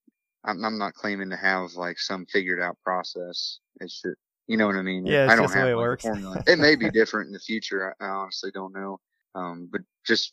I'm, 0.46 0.64
I'm 0.64 0.78
not 0.78 0.94
claiming 0.94 1.30
to 1.30 1.36
have 1.36 1.74
like 1.74 1.98
some 1.98 2.24
figured 2.26 2.60
out 2.60 2.78
process. 2.82 3.58
It's 3.80 4.00
just, 4.00 4.16
you 4.46 4.56
know 4.56 4.66
what 4.66 4.76
I 4.76 4.82
mean? 4.82 5.06
Yeah, 5.06 5.26
I 5.28 5.36
don't 5.36 5.52
have 5.52 5.68
it 5.68 5.76
like, 5.76 5.82
works. 5.82 6.04
formula. 6.04 6.42
it 6.46 6.58
may 6.58 6.76
be 6.76 6.90
different 6.90 7.26
in 7.26 7.32
the 7.32 7.40
future. 7.40 7.94
I, 8.00 8.04
I 8.04 8.08
honestly 8.08 8.50
don't 8.52 8.72
know. 8.72 9.00
Um, 9.34 9.68
but 9.70 9.82
just 10.06 10.32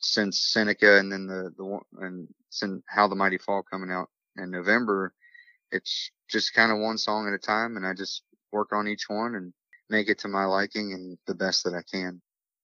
since 0.00 0.40
Seneca 0.52 0.98
and 0.98 1.12
then 1.12 1.26
the, 1.26 1.52
the 1.56 1.64
one, 1.64 1.82
and 1.98 2.28
since 2.50 2.82
How 2.88 3.06
the 3.06 3.14
Mighty 3.14 3.38
Fall 3.38 3.62
coming 3.62 3.90
out 3.90 4.08
in 4.36 4.50
November, 4.50 5.12
it's 5.70 6.10
just 6.30 6.54
kind 6.54 6.72
of 6.72 6.78
one 6.78 6.98
song 6.98 7.28
at 7.28 7.34
a 7.34 7.38
time 7.38 7.76
and 7.76 7.86
I 7.86 7.92
just 7.94 8.22
work 8.50 8.72
on 8.72 8.88
each 8.88 9.04
one 9.08 9.34
and 9.34 9.52
make 9.90 10.08
it 10.08 10.18
to 10.20 10.28
my 10.28 10.44
liking 10.44 10.92
and 10.92 11.18
the 11.26 11.34
best 11.34 11.64
that 11.64 11.74
I 11.74 11.82
can. 11.90 12.22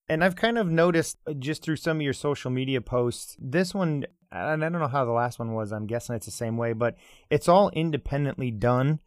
And 0.08 0.22
I've 0.22 0.36
kind 0.36 0.58
of 0.58 0.70
noticed 0.70 1.16
uh, 1.26 1.32
just 1.32 1.62
through 1.62 1.76
some 1.76 1.98
of 1.98 2.02
your 2.02 2.12
social 2.12 2.50
media 2.50 2.80
posts, 2.80 3.36
this 3.38 3.74
one, 3.74 4.04
and 4.34 4.64
I 4.64 4.68
don't 4.68 4.80
know 4.80 4.88
how 4.88 5.04
the 5.04 5.12
last 5.12 5.38
one 5.38 5.52
was, 5.54 5.72
I'm 5.72 5.86
guessing 5.86 6.14
it's 6.14 6.26
the 6.26 6.32
same 6.32 6.56
way, 6.56 6.72
but 6.72 6.96
it's 7.30 7.48
all 7.48 7.70
independently 7.70 8.50
done. 8.50 9.00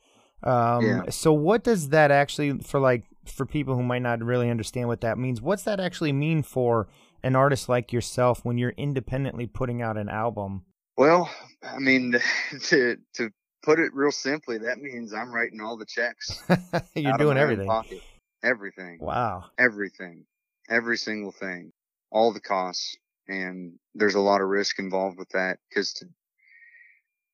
Um, 0.44 0.86
yeah. 0.86 1.10
So, 1.10 1.34
what 1.34 1.64
does 1.64 1.90
that 1.90 2.12
actually, 2.12 2.60
for 2.60 2.80
like, 2.80 3.06
for 3.26 3.46
people 3.46 3.76
who 3.76 3.84
might 3.84 4.02
not 4.02 4.24
really 4.24 4.50
understand 4.50 4.88
what 4.88 5.02
that 5.02 5.18
means, 5.18 5.42
what's 5.42 5.64
that 5.64 5.80
actually 5.80 6.14
mean 6.14 6.44
for 6.44 6.88
an 7.24 7.36
artist 7.36 7.68
like 7.68 7.92
yourself 7.92 8.46
when 8.46 8.58
you're 8.58 8.74
independently 8.78 9.48
putting 9.48 9.82
out 9.82 9.98
an 9.98 10.10
album? 10.10 10.64
Well, 10.98 11.30
I 11.64 11.80
mean, 11.80 12.16
to, 12.66 12.98
to 13.16 13.30
put 13.64 13.80
it 13.80 13.94
real 13.94 14.12
simply, 14.12 14.60
that 14.60 14.80
means 14.80 15.14
I'm 15.14 15.32
writing 15.34 15.60
all 15.62 15.78
the 15.78 15.86
checks. 15.86 16.42
you're 16.96 17.18
doing 17.18 17.38
everything. 17.38 17.68
Pocket. 17.68 18.02
Everything. 18.44 19.00
Wow. 19.02 19.46
Everything 19.58 20.26
every 20.70 20.98
single 20.98 21.32
thing, 21.32 21.72
all 22.12 22.34
the 22.34 22.42
costs, 22.42 22.96
and 23.28 23.74
there's 23.96 24.16
a 24.16 24.20
lot 24.20 24.42
of 24.42 24.48
risk 24.48 24.80
involved 24.80 25.18
with 25.18 25.30
that 25.30 25.60
because 25.70 25.94
to 25.94 26.06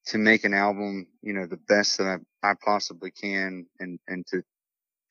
to 0.06 0.18
make 0.18 0.44
an 0.44 0.54
album, 0.54 1.08
you 1.22 1.34
know, 1.34 1.46
the 1.46 1.60
best 1.70 1.98
that 1.98 2.08
I, 2.44 2.50
I 2.50 2.54
possibly 2.64 3.12
can, 3.12 3.66
and 3.80 4.00
and 4.08 4.26
to 4.28 4.44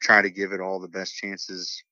try 0.01 0.23
to 0.23 0.31
give 0.31 0.53
it 0.53 0.61
all 0.61 0.81
the 0.81 0.89
best 0.89 1.15
chances 1.15 1.83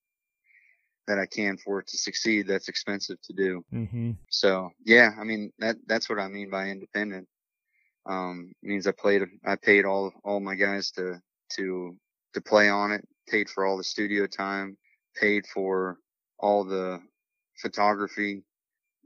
that 1.06 1.18
I 1.18 1.26
can 1.26 1.56
for 1.56 1.80
it 1.80 1.86
to 1.88 1.98
succeed, 1.98 2.46
that's 2.46 2.68
expensive 2.68 3.20
to 3.22 3.32
do. 3.32 3.64
Mm-hmm. 3.72 4.12
So 4.28 4.70
yeah, 4.84 5.10
I 5.18 5.24
mean 5.24 5.52
that 5.58 5.76
that's 5.86 6.08
what 6.08 6.18
I 6.18 6.28
mean 6.28 6.50
by 6.50 6.68
independent. 6.68 7.26
Um, 8.06 8.52
means 8.62 8.86
I 8.86 8.92
played, 8.92 9.22
I 9.44 9.56
paid 9.56 9.84
all 9.84 10.12
all 10.24 10.40
my 10.40 10.54
guys 10.54 10.90
to 10.92 11.20
to 11.56 11.96
to 12.34 12.40
play 12.40 12.68
on 12.68 12.92
it, 12.92 13.06
paid 13.28 13.48
for 13.48 13.64
all 13.64 13.76
the 13.76 13.84
studio 13.84 14.26
time, 14.26 14.76
paid 15.18 15.46
for 15.46 15.98
all 16.38 16.64
the 16.64 17.00
photography, 17.60 18.42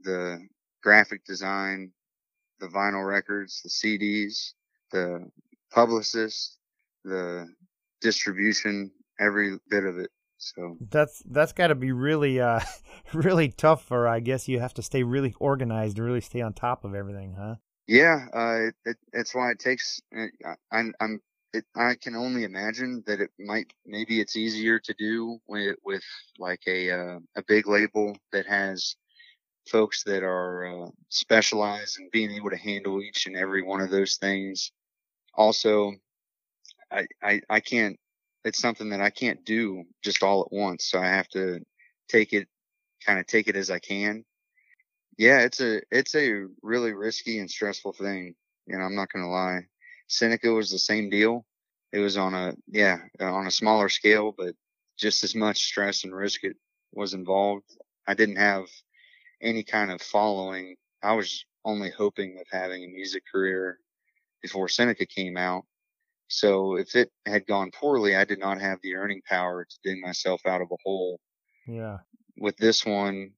the 0.01 0.39
graphic 0.83 1.25
design, 1.25 1.91
the 2.59 2.67
vinyl 2.67 3.07
records, 3.07 3.61
the 3.61 3.69
CDs, 3.69 4.53
the 4.91 5.29
publicists, 5.71 6.57
the 7.03 7.47
distribution, 8.01 8.91
every 9.19 9.57
bit 9.69 9.83
of 9.83 9.97
it. 9.97 10.09
So 10.37 10.77
that's 10.91 11.23
that's 11.25 11.53
got 11.53 11.67
to 11.67 11.75
be 11.75 11.91
really 11.91 12.39
uh 12.39 12.59
really 13.13 13.49
tough 13.49 13.85
for 13.85 14.07
I 14.07 14.19
guess 14.19 14.47
you 14.47 14.59
have 14.59 14.73
to 14.75 14.81
stay 14.81 15.03
really 15.03 15.33
organized 15.39 15.97
and 15.97 16.05
really 16.05 16.21
stay 16.21 16.41
on 16.41 16.53
top 16.53 16.85
of 16.85 16.93
everything, 16.93 17.35
huh? 17.39 17.55
Yeah, 17.87 18.25
uh, 18.33 18.71
it, 18.85 18.97
it's 19.13 19.35
why 19.35 19.51
it 19.51 19.59
takes. 19.59 20.01
Uh, 20.15 20.25
I, 20.71 20.83
I'm 20.99 21.21
it, 21.53 21.65
I 21.75 21.95
can 21.95 22.15
only 22.15 22.43
imagine 22.43 23.03
that 23.07 23.21
it 23.21 23.31
might 23.39 23.71
maybe 23.85 24.19
it's 24.19 24.35
easier 24.35 24.79
to 24.79 24.93
do 24.97 25.39
with 25.47 25.77
with 25.85 26.03
like 26.37 26.61
a 26.67 26.91
uh, 26.91 27.19
a 27.35 27.43
big 27.47 27.67
label 27.67 28.17
that 28.31 28.45
has 28.47 28.95
folks 29.69 30.03
that 30.03 30.23
are 30.23 30.85
uh, 30.85 30.89
specialized 31.09 31.99
in 31.99 32.09
being 32.11 32.31
able 32.31 32.49
to 32.49 32.57
handle 32.57 33.01
each 33.01 33.25
and 33.25 33.35
every 33.35 33.61
one 33.63 33.81
of 33.81 33.89
those 33.89 34.17
things. 34.17 34.71
Also, 35.35 35.93
I, 36.91 37.07
I 37.21 37.41
I 37.49 37.59
can't. 37.59 37.97
It's 38.43 38.59
something 38.59 38.89
that 38.89 39.01
I 39.01 39.09
can't 39.09 39.43
do 39.43 39.83
just 40.03 40.23
all 40.23 40.41
at 40.41 40.53
once, 40.53 40.85
so 40.85 40.99
I 40.99 41.07
have 41.07 41.27
to 41.29 41.59
take 42.09 42.31
it, 42.33 42.47
kind 43.05 43.19
of 43.19 43.25
take 43.25 43.47
it 43.47 43.55
as 43.55 43.71
I 43.71 43.79
can. 43.79 44.23
Yeah, 45.17 45.39
it's 45.41 45.61
a 45.61 45.81
it's 45.91 46.15
a 46.15 46.45
really 46.61 46.93
risky 46.93 47.39
and 47.39 47.49
stressful 47.49 47.93
thing. 47.93 48.35
You 48.67 48.77
know, 48.77 48.83
I'm 48.83 48.95
not 48.95 49.11
gonna 49.11 49.29
lie. 49.29 49.61
Seneca 50.07 50.51
was 50.51 50.71
the 50.71 50.79
same 50.79 51.09
deal. 51.09 51.45
It 51.91 51.99
was 51.99 52.17
on 52.17 52.33
a 52.33 52.53
yeah 52.67 52.99
on 53.19 53.47
a 53.47 53.51
smaller 53.51 53.89
scale, 53.89 54.33
but 54.37 54.55
just 54.97 55.23
as 55.23 55.35
much 55.35 55.65
stress 55.65 56.03
and 56.03 56.15
risk 56.15 56.43
it 56.43 56.55
was 56.93 57.13
involved. 57.13 57.77
I 58.07 58.13
didn't 58.13 58.37
have 58.37 58.67
any 59.41 59.63
kind 59.63 59.91
of 59.91 60.01
following. 60.01 60.75
I 61.03 61.13
was 61.13 61.45
only 61.63 61.89
hoping 61.89 62.37
of 62.39 62.47
having 62.51 62.83
a 62.83 62.87
music 62.87 63.23
career 63.31 63.79
before 64.41 64.67
Seneca 64.67 65.05
came 65.05 65.37
out. 65.37 65.65
So 66.27 66.75
if 66.77 66.95
it 66.95 67.11
had 67.25 67.45
gone 67.45 67.71
poorly, 67.71 68.15
I 68.15 68.25
did 68.25 68.39
not 68.39 68.59
have 68.59 68.79
the 68.81 68.95
earning 68.95 69.21
power 69.27 69.65
to 69.65 69.77
dig 69.83 70.01
myself 70.01 70.41
out 70.45 70.61
of 70.61 70.69
a 70.71 70.77
hole. 70.83 71.19
Yeah. 71.67 71.97
With 72.37 72.57
this 72.57 72.85
one, 72.85 73.31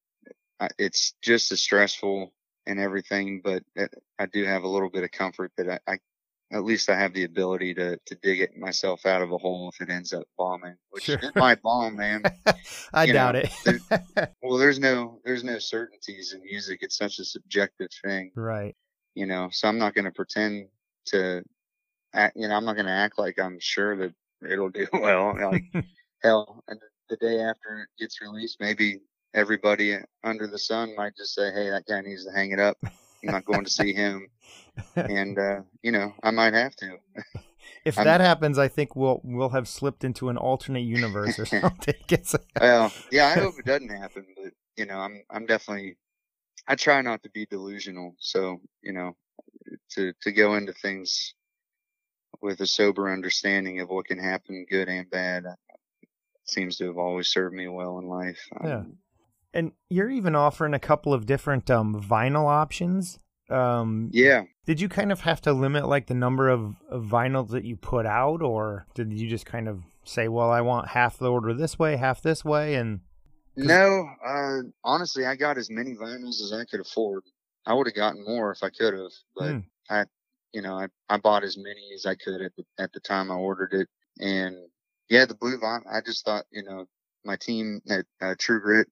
it's 0.77 1.13
just 1.21 1.51
as 1.51 1.61
stressful 1.61 2.33
and 2.65 2.79
everything, 2.79 3.41
but 3.43 3.63
uh, 3.79 3.87
I 4.19 4.25
do 4.25 4.43
have 4.45 4.63
a 4.63 4.67
little 4.67 4.89
bit 4.89 5.03
of 5.03 5.11
comfort 5.11 5.51
that 5.57 5.69
I, 5.69 5.93
I 5.93 5.97
at 6.51 6.63
least 6.63 6.89
I 6.89 6.97
have 6.97 7.13
the 7.13 7.23
ability 7.23 7.73
to 7.75 7.97
to 8.05 8.15
dig 8.15 8.39
it 8.39 8.57
myself 8.57 9.05
out 9.05 9.21
of 9.21 9.31
a 9.31 9.37
hole 9.37 9.69
if 9.73 9.81
it 9.81 9.91
ends 9.91 10.13
up 10.13 10.23
bombing, 10.37 10.75
which 10.89 11.03
sure. 11.03 11.19
it 11.21 11.35
might 11.35 11.61
bomb, 11.61 11.97
man. 11.97 12.23
I 12.93 13.05
you 13.05 13.13
doubt 13.13 13.35
know, 13.35 13.41
it. 13.41 13.81
there, 13.85 14.33
well, 14.41 14.57
there's 14.57 14.79
no 14.79 15.19
there's 15.25 15.43
no 15.43 15.59
certainties 15.59 16.33
in 16.33 16.41
music. 16.43 16.79
It's 16.81 16.97
such 16.97 17.19
a 17.19 17.25
subjective 17.25 17.89
thing, 18.03 18.31
right? 18.35 18.75
You 19.15 19.25
know, 19.25 19.49
so 19.51 19.67
I'm 19.67 19.77
not 19.77 19.93
going 19.95 20.05
to 20.05 20.11
pretend 20.11 20.67
to, 21.07 21.41
act, 22.13 22.37
you 22.37 22.47
know, 22.47 22.55
I'm 22.55 22.65
not 22.65 22.75
going 22.75 22.85
to 22.85 22.91
act 22.91 23.17
like 23.17 23.39
I'm 23.39 23.57
sure 23.59 23.97
that 23.97 24.13
it'll 24.47 24.69
do 24.69 24.85
well. 24.93 25.35
Like 25.35 25.63
hell, 26.21 26.63
and 26.67 26.79
the 27.09 27.17
day 27.17 27.39
after 27.39 27.81
it 27.81 27.89
gets 27.99 28.21
released, 28.21 28.57
maybe 28.59 28.99
everybody 29.33 29.97
under 30.23 30.47
the 30.47 30.59
sun 30.59 30.95
might 30.95 31.17
just 31.17 31.33
say, 31.33 31.51
"Hey, 31.51 31.69
that 31.69 31.85
guy 31.87 32.01
needs 32.01 32.25
to 32.25 32.31
hang 32.31 32.51
it 32.51 32.59
up." 32.59 32.77
I'm 33.23 33.31
not 33.31 33.45
going 33.45 33.63
to 33.63 33.69
see 33.69 33.93
him, 33.93 34.27
and 34.95 35.37
uh, 35.37 35.61
you 35.81 35.91
know, 35.91 36.13
I 36.23 36.31
might 36.31 36.53
have 36.53 36.75
to. 36.77 36.97
if 37.85 37.97
I'm, 37.97 38.05
that 38.05 38.21
happens, 38.21 38.57
I 38.57 38.67
think 38.67 38.95
we'll 38.95 39.21
we'll 39.23 39.49
have 39.49 39.67
slipped 39.67 40.03
into 40.03 40.29
an 40.29 40.37
alternate 40.37 40.81
universe 40.81 41.39
or 41.39 41.45
something. 41.45 41.95
well, 42.61 42.91
yeah, 43.11 43.27
I 43.27 43.33
hope 43.33 43.55
it 43.59 43.65
doesn't 43.65 43.89
happen, 43.89 44.25
but 44.35 44.53
you 44.75 44.85
know, 44.85 44.99
I'm 44.99 45.23
I'm 45.29 45.45
definitely 45.45 45.97
I 46.67 46.75
try 46.75 47.01
not 47.01 47.23
to 47.23 47.29
be 47.29 47.45
delusional, 47.45 48.15
so 48.19 48.61
you 48.81 48.93
know, 48.93 49.15
to 49.91 50.13
to 50.21 50.31
go 50.31 50.55
into 50.55 50.73
things 50.73 51.33
with 52.41 52.61
a 52.61 52.67
sober 52.67 53.11
understanding 53.11 53.79
of 53.79 53.89
what 53.89 54.05
can 54.05 54.19
happen, 54.19 54.65
good 54.69 54.89
and 54.89 55.09
bad, 55.09 55.45
seems 56.45 56.77
to 56.77 56.85
have 56.85 56.97
always 56.97 57.27
served 57.27 57.55
me 57.55 57.67
well 57.67 57.99
in 57.99 58.07
life. 58.07 58.39
Yeah. 58.63 58.77
Um, 58.77 58.97
and 59.57 59.71
you're 59.89 60.11
even 60.11 60.35
offering 60.35 60.75
a 60.75 60.79
couple 60.79 61.15
of 61.15 61.25
different 61.25 61.69
um, 61.71 61.99
vinyl 61.99 62.45
options. 62.45 63.17
Um, 63.49 64.11
yeah. 64.13 64.43
Did 64.67 64.79
you 64.79 64.87
kind 64.87 65.11
of 65.11 65.21
have 65.21 65.41
to 65.41 65.51
limit 65.53 65.87
like 65.87 66.05
the 66.05 66.13
number 66.13 66.47
of, 66.47 66.75
of 66.91 67.05
vinyls 67.05 67.49
that 67.49 67.65
you 67.65 67.75
put 67.75 68.05
out, 68.05 68.43
or 68.43 68.85
did 68.93 69.11
you 69.19 69.27
just 69.27 69.47
kind 69.47 69.67
of 69.67 69.81
say, 70.03 70.27
"Well, 70.27 70.51
I 70.51 70.61
want 70.61 70.89
half 70.89 71.17
the 71.17 71.31
order 71.31 71.55
this 71.55 71.79
way, 71.79 71.95
half 71.95 72.21
this 72.21 72.45
way," 72.45 72.75
and 72.75 72.99
no, 73.55 74.07
uh, 74.23 74.59
honestly, 74.83 75.25
I 75.25 75.35
got 75.35 75.57
as 75.57 75.71
many 75.71 75.95
vinyls 75.95 76.41
as 76.41 76.53
I 76.53 76.65
could 76.65 76.81
afford. 76.81 77.23
I 77.65 77.73
would 77.73 77.87
have 77.87 77.95
gotten 77.95 78.23
more 78.23 78.51
if 78.51 78.61
I 78.61 78.69
could 78.69 78.93
have, 78.93 79.11
but 79.35 79.51
hmm. 79.51 79.59
I, 79.89 80.03
you 80.53 80.61
know, 80.61 80.75
I, 80.75 80.87
I 81.09 81.17
bought 81.17 81.43
as 81.43 81.57
many 81.57 81.93
as 81.95 82.05
I 82.05 82.13
could 82.13 82.41
at 82.41 82.51
the 82.57 82.63
at 82.77 82.93
the 82.93 82.99
time 82.99 83.31
I 83.31 83.35
ordered 83.35 83.73
it, 83.73 83.87
and 84.19 84.55
yeah, 85.09 85.25
the 85.25 85.35
blue 85.35 85.57
vinyl. 85.57 85.87
I 85.91 86.01
just 86.05 86.25
thought, 86.25 86.45
you 86.51 86.63
know, 86.63 86.85
my 87.25 87.37
team 87.37 87.81
at 87.89 88.05
uh, 88.21 88.35
True 88.37 88.61
Grit 88.61 88.87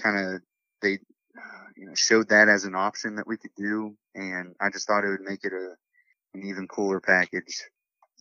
kind 0.00 0.18
of 0.18 0.40
they 0.82 0.94
uh, 0.94 1.68
you 1.76 1.86
know 1.86 1.94
showed 1.94 2.28
that 2.28 2.48
as 2.48 2.64
an 2.64 2.74
option 2.74 3.16
that 3.16 3.26
we 3.26 3.36
could 3.36 3.54
do, 3.56 3.96
and 4.14 4.54
I 4.60 4.70
just 4.70 4.86
thought 4.86 5.04
it 5.04 5.10
would 5.10 5.20
make 5.20 5.44
it 5.44 5.52
a 5.52 5.74
an 6.34 6.46
even 6.46 6.68
cooler 6.68 7.00
package. 7.00 7.62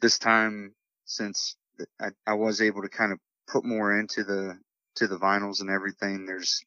This 0.01 0.17
time, 0.17 0.73
since 1.05 1.55
I, 1.99 2.09
I 2.25 2.33
was 2.33 2.61
able 2.61 2.81
to 2.81 2.89
kind 2.89 3.11
of 3.11 3.19
put 3.47 3.65
more 3.65 3.99
into 3.99 4.23
the 4.23 4.57
to 4.95 5.07
the 5.07 5.17
vinyls 5.17 5.61
and 5.61 5.69
everything, 5.69 6.25
there's 6.25 6.63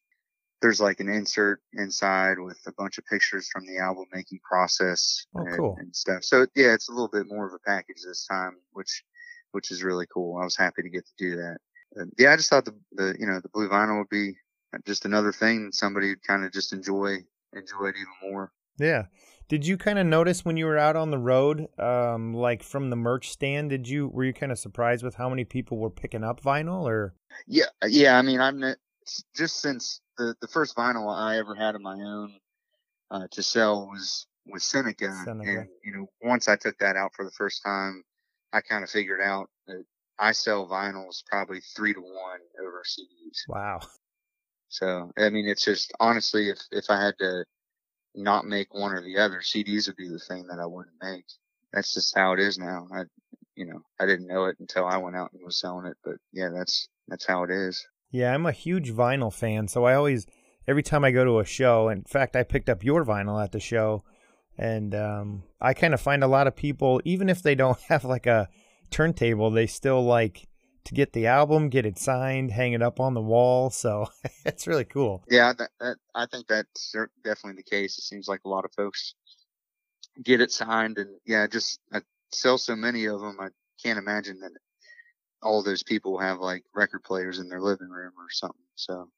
there's 0.61 0.81
like 0.81 1.01
an 1.01 1.09
insert 1.09 1.61
inside 1.73 2.39
with 2.39 2.59
a 2.67 2.73
bunch 2.73 2.97
of 2.97 3.05
pictures 3.07 3.49
from 3.53 3.67
the 3.67 3.79
album 3.79 4.07
making 4.13 4.39
process 4.49 5.27
oh, 5.37 5.41
and, 5.41 5.57
cool. 5.57 5.77
and 5.81 5.95
stuff. 5.95 6.23
So 6.23 6.47
yeah, 6.55 6.73
it's 6.73 6.89
a 6.89 6.93
little 6.93 7.09
bit 7.09 7.27
more 7.29 7.47
of 7.47 7.53
a 7.53 7.59
package 7.69 8.03
this 8.07 8.27
time, 8.27 8.57
which 8.73 9.03
which 9.51 9.71
is 9.71 9.83
really 9.83 10.07
cool. 10.13 10.39
I 10.39 10.45
was 10.45 10.57
happy 10.57 10.83
to 10.83 10.89
get 10.89 11.05
to 11.05 11.13
do 11.19 11.37
that. 11.37 11.59
yeah, 12.17 12.33
I 12.33 12.37
just 12.37 12.49
thought 12.49 12.65
the, 12.65 12.75
the 12.93 13.17
you 13.19 13.27
know 13.27 13.41
the 13.41 13.51
blue 13.51 13.69
vinyl 13.69 13.99
would 13.99 14.09
be 14.09 14.37
just 14.87 15.05
another 15.05 15.33
thing 15.33 15.71
somebody 15.73 16.15
kind 16.27 16.45
of 16.45 16.53
just 16.53 16.73
enjoy 16.73 17.19
enjoy 17.53 17.87
it 17.87 17.97
even 17.97 18.31
more. 18.31 18.53
Yeah. 18.79 19.05
Did 19.49 19.67
you 19.67 19.77
kind 19.77 19.99
of 19.99 20.07
notice 20.07 20.45
when 20.45 20.57
you 20.57 20.65
were 20.65 20.79
out 20.79 20.97
on 20.97 21.11
the 21.11 21.19
road, 21.19 21.69
um, 21.79 22.33
like 22.33 22.63
from 22.63 22.89
the 22.89 22.97
merch 22.97 23.31
stand? 23.31 23.71
Did 23.71 23.87
you 23.87 24.09
were 24.09 24.25
you 24.25 24.33
kind 24.33 24.51
of 24.51 24.59
surprised 24.59 25.05
with 25.05 25.17
how 25.17 25.29
many 25.29 25.45
people 25.45 25.77
were 25.77 25.91
picking 25.91 26.25
up 26.25 26.41
vinyl, 26.41 26.85
or? 26.85 27.15
Yeah, 27.47 27.67
yeah. 27.87 28.17
I 28.17 28.23
mean, 28.23 28.41
I'm 28.41 28.63
just 29.37 29.61
since 29.61 30.01
the 30.17 30.35
the 30.41 30.49
first 30.49 30.75
vinyl 30.75 31.15
I 31.15 31.39
ever 31.39 31.55
had 31.55 31.75
of 31.75 31.83
my 31.83 31.95
own 32.01 32.33
uh, 33.11 33.27
to 33.33 33.43
sell 33.43 33.89
was 33.89 34.27
was 34.47 34.65
Seneca, 34.65 35.13
Seneca, 35.25 35.51
and 35.51 35.69
you 35.85 35.93
know, 35.93 36.07
once 36.23 36.49
I 36.49 36.57
took 36.57 36.79
that 36.79 36.97
out 36.97 37.13
for 37.15 37.25
the 37.25 37.31
first 37.33 37.63
time, 37.63 38.05
I 38.53 38.63
kind 38.63 38.83
of 38.83 38.91
figured 38.91 39.21
out 39.21 39.51
that 39.67 39.85
I 40.19 40.33
sell 40.33 40.67
vinyls 40.69 41.25
probably 41.27 41.61
three 41.77 41.93
to 41.93 42.01
one 42.01 42.41
over 42.61 42.83
CDs. 42.87 43.41
Wow. 43.49 43.81
So 44.73 45.13
I 45.19 45.29
mean, 45.29 45.47
it's 45.47 45.65
just 45.65 45.93
honestly, 46.01 46.49
if 46.49 46.59
if 46.71 46.87
I 46.89 47.05
had 47.05 47.19
to 47.19 47.45
not 48.15 48.47
make 48.47 48.73
one 48.73 48.93
or 48.93 49.03
the 49.03 49.19
other, 49.19 49.41
CDs 49.41 49.87
would 49.87 49.97
be 49.97 50.09
the 50.09 50.19
thing 50.19 50.47
that 50.47 50.59
I 50.59 50.65
wouldn't 50.65 50.97
make. 51.03 51.27
That's 51.75 51.93
just 51.93 52.17
how 52.17 52.33
it 52.33 52.41
is 52.41 52.59
now. 52.59 52.89
I, 52.95 53.03
you 53.55 53.67
know, 53.67 53.83
I 54.01 54.07
didn't 54.07 54.29
know 54.29 54.47
it 54.47 54.57
until 54.61 54.87
I 54.87 54.97
went 54.97 55.15
out 55.15 55.31
and 55.33 55.43
was 55.45 55.61
selling 55.61 55.87
it, 55.87 55.99
but 56.03 56.15
yeah, 56.33 56.49
that's 56.49 56.89
that's 57.07 57.27
how 57.27 57.43
it 57.43 57.51
is. 57.51 57.87
Yeah, 58.11 58.33
I'm 58.33 58.47
a 58.47 58.53
huge 58.53 58.91
vinyl 58.91 59.33
fan, 59.33 59.69
so 59.69 59.85
I 59.85 59.95
always 59.95 60.27
every 60.67 60.83
time 60.83 61.05
I 61.05 61.11
go 61.11 61.25
to 61.25 61.41
a 61.41 61.45
show. 61.45 61.91
In 61.91 62.05
fact, 62.05 62.35
I 62.35 62.43
picked 62.43 62.71
up 62.71 62.83
your 62.83 63.05
vinyl 63.05 63.43
at 63.43 63.53
the 63.53 63.61
show, 63.61 64.05
and 64.57 64.95
um, 64.95 65.43
I 65.61 65.75
kind 65.75 65.93
of 65.93 66.01
find 66.01 66.25
a 66.25 66.29
lot 66.29 66.47
of 66.47 66.57
people, 66.57 67.03
even 67.05 67.29
if 67.29 67.43
they 67.43 67.55
don't 67.55 67.81
have 67.89 68.07
like 68.07 68.27
a 68.27 68.49
turntable, 68.91 69.51
they 69.51 69.67
still 69.67 70.03
like 70.03 70.49
to 70.85 70.95
get 70.95 71.13
the 71.13 71.27
album, 71.27 71.69
get 71.69 71.87
it 71.87 71.99
signed, 71.99 72.51
hang 72.51 72.73
it 72.73 72.83
up 72.83 73.01
on 73.01 73.15
the 73.15 73.21
wall. 73.21 73.71
So 73.71 74.09
it's 74.45 74.67
really 74.67 74.85
cool. 74.85 75.23
Yeah, 75.29 75.53
that, 75.59 75.71
that, 75.81 75.97
I 76.15 76.27
think 76.27 76.47
that's 76.47 76.95
definitely 77.25 77.63
the 77.63 77.71
case. 77.71 77.99
It 77.99 78.03
seems 78.03 78.29
like 78.29 78.41
a 78.45 78.49
lot 78.49 78.65
of 78.65 78.73
folks 78.73 79.15
get 80.23 80.41
it 80.41 80.53
signed, 80.53 80.99
and 80.99 81.11
yeah, 81.25 81.47
just 81.47 81.81
I 81.93 82.01
sell 82.31 82.59
so 82.59 82.77
many 82.77 83.07
of 83.07 83.21
them. 83.21 83.37
I 83.41 83.49
can't 83.83 83.99
imagine 83.99 84.41
that 84.41 84.53
all 85.43 85.63
those 85.63 85.83
people 85.83 86.19
have 86.19 86.39
like 86.39 86.65
record 86.75 87.03
players 87.03 87.39
in 87.39 87.49
their 87.49 87.61
living 87.61 87.89
room 87.89 88.13
or 88.17 88.31
something. 88.31 88.57
So, 88.77 89.09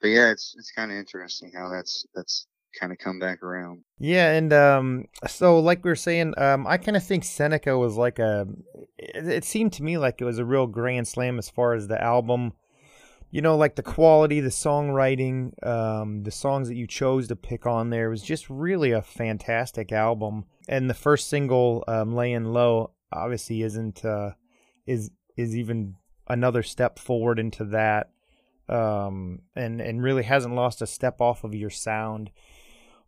but 0.00 0.08
yeah, 0.08 0.30
it's 0.30 0.54
it's 0.58 0.72
kind 0.72 0.90
of 0.90 0.98
interesting 0.98 1.52
how 1.54 1.68
that's 1.68 2.06
that's 2.14 2.46
kind 2.78 2.92
of 2.92 2.98
come 2.98 3.18
back 3.18 3.42
around. 3.42 3.82
Yeah, 3.98 4.32
and 4.32 4.52
um, 4.52 5.04
so 5.26 5.58
like 5.58 5.84
we 5.84 5.90
were 5.90 5.96
saying, 5.96 6.34
um, 6.38 6.66
I 6.66 6.76
kind 6.76 6.96
of 6.96 7.04
think 7.04 7.24
Seneca 7.24 7.78
was 7.78 7.96
like 7.96 8.18
a. 8.18 8.46
It, 8.98 9.28
it, 9.28 9.44
seemed 9.44 9.72
to 9.74 9.82
me 9.82 9.98
like 9.98 10.20
it 10.20 10.24
was 10.24 10.38
a 10.38 10.44
real 10.44 10.66
grand 10.66 11.08
slam 11.08 11.38
as 11.38 11.50
far 11.50 11.74
as 11.74 11.88
the 11.88 12.02
album. 12.02 12.52
You 13.30 13.42
know, 13.42 13.56
like 13.56 13.76
the 13.76 13.82
quality, 13.82 14.40
the 14.40 14.48
songwriting, 14.48 15.52
um, 15.64 16.24
the 16.24 16.32
songs 16.32 16.66
that 16.68 16.74
you 16.74 16.88
chose 16.88 17.28
to 17.28 17.36
pick 17.36 17.64
on 17.64 17.90
there 17.90 18.10
was 18.10 18.22
just 18.22 18.50
really 18.50 18.90
a 18.90 19.02
fantastic 19.02 19.92
album. 19.92 20.46
And 20.68 20.90
the 20.90 20.94
first 20.94 21.28
single, 21.28 21.84
um, 21.86 22.14
"Laying 22.14 22.46
Low," 22.46 22.92
obviously 23.12 23.62
isn't 23.62 24.04
uh, 24.04 24.32
is 24.86 25.10
is 25.36 25.56
even 25.56 25.96
another 26.28 26.62
step 26.62 26.98
forward 26.98 27.38
into 27.38 27.64
that. 27.66 28.10
Um, 28.68 29.40
and 29.56 29.80
and 29.80 30.02
really 30.02 30.22
hasn't 30.22 30.54
lost 30.54 30.80
a 30.80 30.86
step 30.86 31.20
off 31.20 31.44
of 31.44 31.54
your 31.54 31.70
sound. 31.70 32.30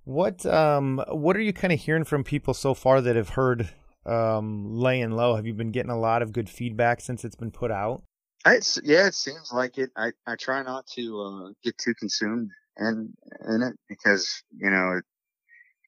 What 0.05 0.45
um 0.47 1.03
what 1.09 1.37
are 1.37 1.41
you 1.41 1.53
kind 1.53 1.73
of 1.73 1.81
hearing 1.81 2.05
from 2.05 2.25
people 2.25 2.55
so 2.55 2.75
far 2.75 3.01
that 3.01 3.15
have 3.17 3.31
heard 3.31 3.71
um 4.05 4.75
laying 4.75 5.13
low? 5.13 5.37
Have 5.37 5.47
you 5.47 5.55
been 5.55 5.71
getting 5.71 5.93
a 5.93 5.99
lot 5.99 6.23
of 6.23 6.33
good 6.33 6.51
feedback 6.51 7.01
since 7.01 7.25
it's 7.25 7.37
been 7.37 7.53
put 7.53 7.71
out? 7.71 8.03
It's 8.45 8.81
yeah, 8.83 9.07
it 9.07 9.15
seems 9.15 9.53
like 9.53 9.79
it. 9.79 9.91
I 9.97 10.13
I 10.27 10.35
try 10.37 10.63
not 10.63 10.87
to 10.95 11.21
uh, 11.21 11.53
get 11.63 11.79
too 11.79 11.95
consumed 11.95 12.51
in 12.79 13.15
in 13.49 13.63
it 13.63 13.75
because 13.89 14.43
you 14.57 14.71
know 14.71 14.99
it 14.99 15.05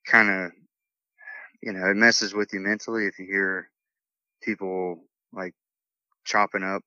kind 0.07 0.29
of 0.29 0.51
you 1.61 1.73
know 1.73 1.89
it 1.89 1.97
messes 1.97 2.33
with 2.33 2.53
you 2.53 2.61
mentally 2.61 3.07
if 3.07 3.19
you 3.19 3.25
hear 3.25 3.69
people 4.41 5.03
like 5.33 5.53
chopping 6.23 6.63
up 6.63 6.83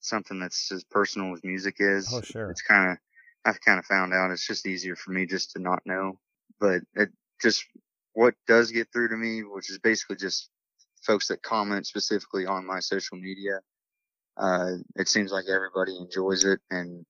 something 0.00 0.38
that's 0.38 0.70
as 0.70 0.84
personal 0.84 1.32
as 1.32 1.42
music 1.42 1.76
is. 1.78 2.12
Oh 2.12 2.20
sure. 2.20 2.50
It's 2.50 2.62
kind 2.62 2.92
of 2.92 2.98
I've 3.46 3.60
kind 3.62 3.78
of 3.78 3.86
found 3.86 4.12
out 4.12 4.30
it's 4.30 4.46
just 4.46 4.66
easier 4.66 4.96
for 4.96 5.12
me 5.12 5.24
just 5.24 5.52
to 5.52 5.58
not 5.58 5.80
know 5.86 6.18
but 6.60 6.82
it 6.94 7.10
just 7.40 7.64
what 8.14 8.34
does 8.46 8.70
get 8.70 8.88
through 8.92 9.08
to 9.08 9.16
me, 9.16 9.42
which 9.42 9.70
is 9.70 9.78
basically 9.78 10.16
just 10.16 10.50
folks 11.02 11.28
that 11.28 11.42
comment 11.42 11.86
specifically 11.86 12.46
on 12.46 12.66
my 12.66 12.80
social 12.80 13.16
media. 13.16 13.60
Uh, 14.36 14.72
it 14.96 15.08
seems 15.08 15.32
like 15.32 15.46
everybody 15.48 15.96
enjoys 15.96 16.44
it 16.44 16.60
and 16.70 17.04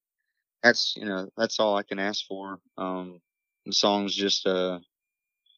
that's, 0.61 0.95
you 0.95 1.05
know, 1.05 1.29
that's 1.37 1.59
all 1.59 1.75
I 1.75 1.83
can 1.83 1.99
ask 1.99 2.25
for. 2.25 2.59
Um, 2.77 3.19
the 3.65 3.73
song's 3.73 4.15
just, 4.15 4.47
uh, 4.47 4.79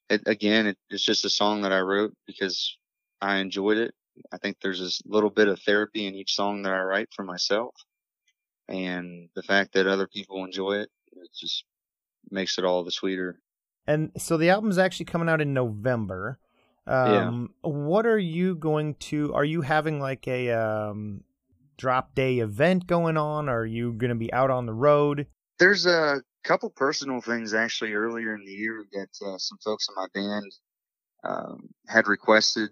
it, 0.10 0.24
again, 0.26 0.68
it, 0.68 0.78
it's 0.90 1.06
just 1.06 1.26
a 1.26 1.30
song 1.30 1.62
that 1.62 1.72
I 1.72 1.80
wrote 1.80 2.14
because 2.28 2.78
I 3.22 3.38
enjoyed 3.38 3.78
it. 3.78 3.94
I 4.32 4.38
think 4.38 4.58
there's 4.62 4.80
this 4.80 5.02
little 5.06 5.30
bit 5.30 5.48
of 5.48 5.60
therapy 5.62 6.08
in 6.08 6.16
each 6.16 6.36
song 6.36 6.64
that 6.64 6.74
I 6.74 6.82
write 6.82 7.10
for 7.16 7.24
myself. 7.24 7.76
And 8.68 9.30
the 9.36 9.44
fact 9.44 9.74
that 9.74 9.88
other 9.88 10.08
people 10.08 10.44
enjoy 10.44 10.78
it 10.78 10.90
it 11.18 11.30
just 11.34 11.66
makes 12.30 12.58
it 12.58 12.66
all 12.66 12.84
the 12.84 12.92
sweeter. 12.92 13.40
And 13.88 14.12
so 14.18 14.38
the 14.38 14.50
album's 14.50 14.78
actually 14.78 15.06
coming 15.06 15.30
out 15.30 15.42
in 15.42 15.54
November. 15.54 16.40
Um, 16.88 17.52
yeah. 17.64 17.70
What 17.70 18.06
are 18.06 18.20
you 18.20 18.56
going 18.56 18.96
to? 18.96 19.34
Are 19.34 19.46
you 19.46 19.62
having 19.62 20.00
like 20.00 20.28
a 20.28 20.52
um, 20.52 21.24
drop 21.78 22.16
day 22.16 22.40
event 22.40 22.88
going 22.88 23.18
on? 23.18 23.50
Are 23.50 23.66
you 23.66 23.94
going 23.94 24.10
to 24.10 24.16
be 24.16 24.32
out 24.34 24.52
on 24.52 24.66
the 24.66 24.74
road? 24.74 25.28
There's 25.60 25.86
a 25.86 26.22
couple 26.44 26.70
personal 26.70 27.22
things 27.22 27.54
actually 27.54 27.94
earlier 27.94 28.36
in 28.36 28.46
the 28.46 28.52
year 28.52 28.86
that 28.94 29.10
uh, 29.26 29.38
some 29.38 29.58
folks 29.64 29.88
in 29.90 29.96
my 29.96 30.08
band 30.14 30.52
um, 31.24 31.70
had 31.88 32.08
requested 32.08 32.70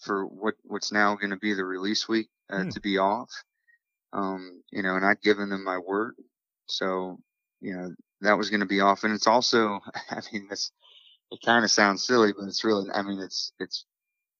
for 0.00 0.26
what 0.26 0.54
what's 0.64 0.92
now 0.92 1.14
going 1.14 1.30
to 1.30 1.36
be 1.36 1.54
the 1.54 1.64
release 1.64 2.08
week 2.08 2.28
uh, 2.50 2.64
hmm. 2.64 2.68
to 2.70 2.80
be 2.80 2.98
off. 2.98 3.30
Um, 4.12 4.62
you 4.70 4.82
know, 4.82 4.96
and 4.96 5.04
I'd 5.04 5.22
given 5.22 5.48
them 5.48 5.64
my 5.64 5.78
word, 5.78 6.14
so 6.66 7.18
you 7.60 7.76
know 7.76 7.90
that 8.24 8.38
was 8.38 8.50
going 8.50 8.60
to 8.60 8.66
be 8.66 8.80
off. 8.80 9.04
And 9.04 9.14
it's 9.14 9.26
also, 9.26 9.80
I 10.10 10.20
mean, 10.32 10.48
this 10.48 10.72
it 11.30 11.40
kind 11.44 11.64
of 11.64 11.70
sounds 11.70 12.06
silly, 12.06 12.32
but 12.32 12.46
it's 12.46 12.64
really, 12.64 12.90
I 12.92 13.02
mean, 13.02 13.20
it's 13.20 13.52
it's 13.58 13.84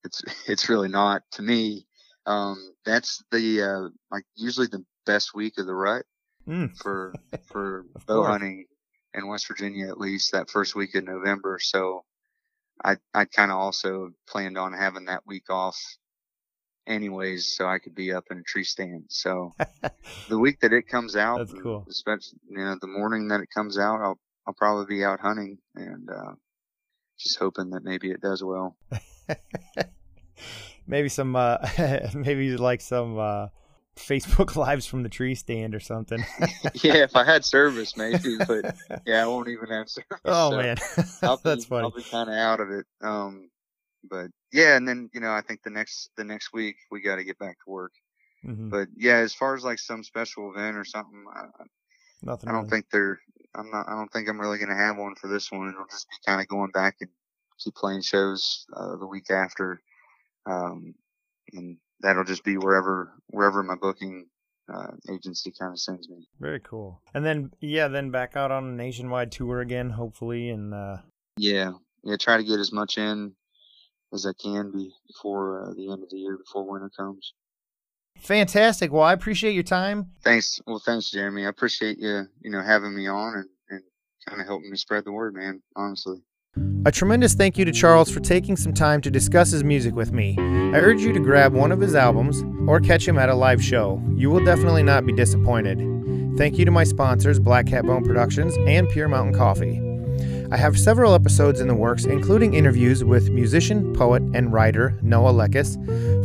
it's 0.03 0.23
it's 0.47 0.69
really 0.69 0.89
not 0.89 1.23
to 1.33 1.41
me. 1.41 1.87
Um, 2.25 2.73
that's 2.85 3.23
the 3.31 3.61
uh, 3.61 3.89
like 4.11 4.25
usually 4.35 4.67
the 4.67 4.83
best 5.05 5.35
week 5.35 5.57
of 5.57 5.67
the 5.67 5.75
rut 5.75 6.05
mm. 6.47 6.75
for 6.77 7.13
for 7.47 7.85
bow 8.07 8.21
course. 8.21 8.27
hunting 8.27 8.65
in 9.13 9.27
West 9.27 9.47
Virginia 9.47 9.87
at 9.87 9.99
least 9.99 10.31
that 10.31 10.49
first 10.49 10.75
week 10.75 10.95
of 10.95 11.03
November. 11.03 11.59
So 11.61 12.03
I 12.83 12.97
I 13.13 13.25
kind 13.25 13.51
of 13.51 13.57
also 13.57 14.11
planned 14.27 14.57
on 14.57 14.73
having 14.73 15.05
that 15.05 15.25
week 15.25 15.49
off 15.49 15.77
anyways, 16.87 17.55
so 17.55 17.67
I 17.67 17.79
could 17.79 17.95
be 17.95 18.13
up 18.13 18.25
in 18.31 18.39
a 18.39 18.43
tree 18.43 18.63
stand. 18.63 19.05
So 19.09 19.53
the 20.29 20.39
week 20.39 20.59
that 20.61 20.73
it 20.73 20.87
comes 20.87 21.15
out, 21.15 21.39
that's 21.39 21.53
cool. 21.53 21.85
Especially 21.89 22.39
you 22.49 22.57
know 22.57 22.77
the 22.79 22.87
morning 22.87 23.27
that 23.29 23.41
it 23.41 23.49
comes 23.53 23.77
out, 23.77 24.01
I'll 24.01 24.19
I'll 24.47 24.53
probably 24.53 24.97
be 24.97 25.03
out 25.03 25.19
hunting 25.19 25.57
and 25.75 26.09
uh, 26.09 26.33
just 27.19 27.39
hoping 27.39 27.71
that 27.71 27.83
maybe 27.83 28.11
it 28.11 28.21
does 28.21 28.43
well. 28.43 28.75
maybe 30.87 31.09
some 31.09 31.35
uh, 31.35 31.57
maybe 32.13 32.55
like 32.57 32.81
some 32.81 33.17
uh, 33.17 33.47
Facebook 33.95 34.55
lives 34.55 34.85
from 34.85 35.03
the 35.03 35.09
tree 35.09 35.35
stand 35.35 35.73
or 35.73 35.79
something. 35.79 36.23
yeah, 36.75 36.97
if 36.97 37.15
I 37.15 37.23
had 37.23 37.45
service, 37.45 37.95
maybe, 37.97 38.37
but 38.47 38.75
yeah, 39.05 39.23
I 39.23 39.27
won't 39.27 39.49
even 39.49 39.69
have 39.69 39.89
service. 39.89 40.19
Oh 40.25 40.51
so 40.51 40.57
man, 40.57 40.77
I'll 41.23 41.37
be, 41.37 41.41
that's 41.43 41.65
funny. 41.65 41.83
I'll 41.83 41.91
be 41.91 42.03
kind 42.03 42.29
of 42.29 42.35
out 42.35 42.59
of 42.59 42.69
it. 42.71 42.85
Um, 43.01 43.49
but 44.09 44.27
yeah, 44.51 44.75
and 44.75 44.87
then 44.87 45.09
you 45.13 45.19
know, 45.19 45.31
I 45.31 45.41
think 45.41 45.63
the 45.63 45.69
next 45.69 46.09
the 46.17 46.23
next 46.23 46.53
week 46.53 46.75
we 46.91 47.01
got 47.01 47.15
to 47.15 47.23
get 47.23 47.39
back 47.39 47.57
to 47.65 47.71
work. 47.71 47.93
Mm-hmm. 48.45 48.69
But 48.69 48.89
yeah, 48.95 49.17
as 49.17 49.33
far 49.33 49.55
as 49.55 49.63
like 49.63 49.79
some 49.79 50.03
special 50.03 50.51
event 50.51 50.77
or 50.77 50.85
something, 50.85 51.25
I, 51.33 51.45
Nothing 52.21 52.49
I 52.49 52.53
don't 52.53 52.61
really. 52.63 52.69
think 52.71 52.85
they're. 52.91 53.19
I'm 53.53 53.69
not. 53.71 53.87
I 53.87 53.91
don't 53.91 54.11
think 54.11 54.27
I'm 54.27 54.39
really 54.39 54.57
going 54.57 54.69
to 54.69 54.75
have 54.75 54.97
one 54.97 55.15
for 55.15 55.27
this 55.27 55.51
one. 55.51 55.69
It'll 55.69 55.85
just 55.89 56.07
be 56.09 56.15
kind 56.25 56.41
of 56.41 56.47
going 56.47 56.71
back 56.71 56.97
and 57.01 57.09
keep 57.59 57.75
playing 57.75 58.01
shows 58.01 58.65
uh, 58.75 58.97
the 58.97 59.07
week 59.07 59.29
after, 59.29 59.81
um, 60.45 60.95
and 61.53 61.77
that'll 62.01 62.23
just 62.23 62.43
be 62.43 62.57
wherever 62.57 63.13
wherever 63.27 63.63
my 63.63 63.75
booking 63.75 64.27
uh, 64.73 64.91
agency 65.09 65.53
kind 65.57 65.71
of 65.71 65.79
sends 65.79 66.09
me. 66.09 66.27
Very 66.39 66.59
cool. 66.59 67.01
And 67.13 67.23
then 67.23 67.51
yeah, 67.61 67.87
then 67.87 68.11
back 68.11 68.35
out 68.35 68.51
on 68.51 68.65
a 68.65 68.71
nationwide 68.71 69.31
tour 69.31 69.61
again, 69.61 69.91
hopefully, 69.91 70.49
and 70.49 70.73
uh... 70.73 70.97
yeah, 71.37 71.73
yeah, 72.03 72.17
try 72.19 72.37
to 72.37 72.43
get 72.43 72.59
as 72.59 72.71
much 72.71 72.97
in 72.97 73.33
as 74.13 74.25
I 74.25 74.33
can 74.41 74.71
be 74.71 74.91
before 75.07 75.63
uh, 75.63 75.73
the 75.73 75.91
end 75.91 76.03
of 76.03 76.09
the 76.09 76.17
year, 76.17 76.37
before 76.37 76.69
winter 76.69 76.91
comes. 76.95 77.33
Fantastic. 78.19 78.91
Well, 78.91 79.03
I 79.03 79.13
appreciate 79.13 79.53
your 79.53 79.63
time. 79.63 80.11
Thanks. 80.23 80.61
Well, 80.65 80.79
thanks, 80.79 81.11
Jeremy. 81.11 81.45
I 81.45 81.49
appreciate 81.49 81.99
you, 81.99 82.23
you 82.41 82.49
know, 82.49 82.61
having 82.61 82.95
me 82.95 83.07
on 83.07 83.35
and, 83.35 83.49
and 83.69 83.81
kind 84.27 84.41
of 84.41 84.47
helping 84.47 84.71
me 84.71 84.77
spread 84.77 85.05
the 85.05 85.11
word, 85.11 85.35
man. 85.35 85.61
Honestly. 85.75 86.21
A 86.85 86.91
tremendous 86.91 87.33
thank 87.33 87.57
you 87.57 87.65
to 87.65 87.71
Charles 87.71 88.09
for 88.09 88.21
taking 88.21 88.55
some 88.55 88.73
time 88.73 89.01
to 89.01 89.11
discuss 89.11 89.51
his 89.51 89.63
music 89.63 89.95
with 89.95 90.13
me. 90.13 90.35
I 90.39 90.79
urge 90.79 91.01
you 91.01 91.11
to 91.11 91.19
grab 91.19 91.53
one 91.53 91.71
of 91.71 91.81
his 91.81 91.95
albums 91.95 92.43
or 92.69 92.79
catch 92.79 93.05
him 93.07 93.17
at 93.17 93.27
a 93.27 93.35
live 93.35 93.61
show. 93.61 94.01
You 94.15 94.29
will 94.29 94.43
definitely 94.45 94.83
not 94.83 95.05
be 95.05 95.11
disappointed. 95.11 95.79
Thank 96.37 96.57
you 96.57 96.63
to 96.63 96.71
my 96.71 96.83
sponsors, 96.83 97.39
Black 97.39 97.67
Cat 97.67 97.85
Bone 97.85 98.05
Productions 98.05 98.55
and 98.67 98.87
Pure 98.89 99.09
Mountain 99.09 99.35
Coffee. 99.35 99.81
I 100.51 100.57
have 100.57 100.77
several 100.77 101.15
episodes 101.15 101.59
in 101.59 101.67
the 101.67 101.75
works, 101.75 102.05
including 102.05 102.53
interviews 102.53 103.03
with 103.03 103.31
musician, 103.31 103.93
poet, 103.93 104.21
and 104.33 104.53
writer 104.53 104.97
Noah 105.01 105.33
Leckis, 105.33 105.75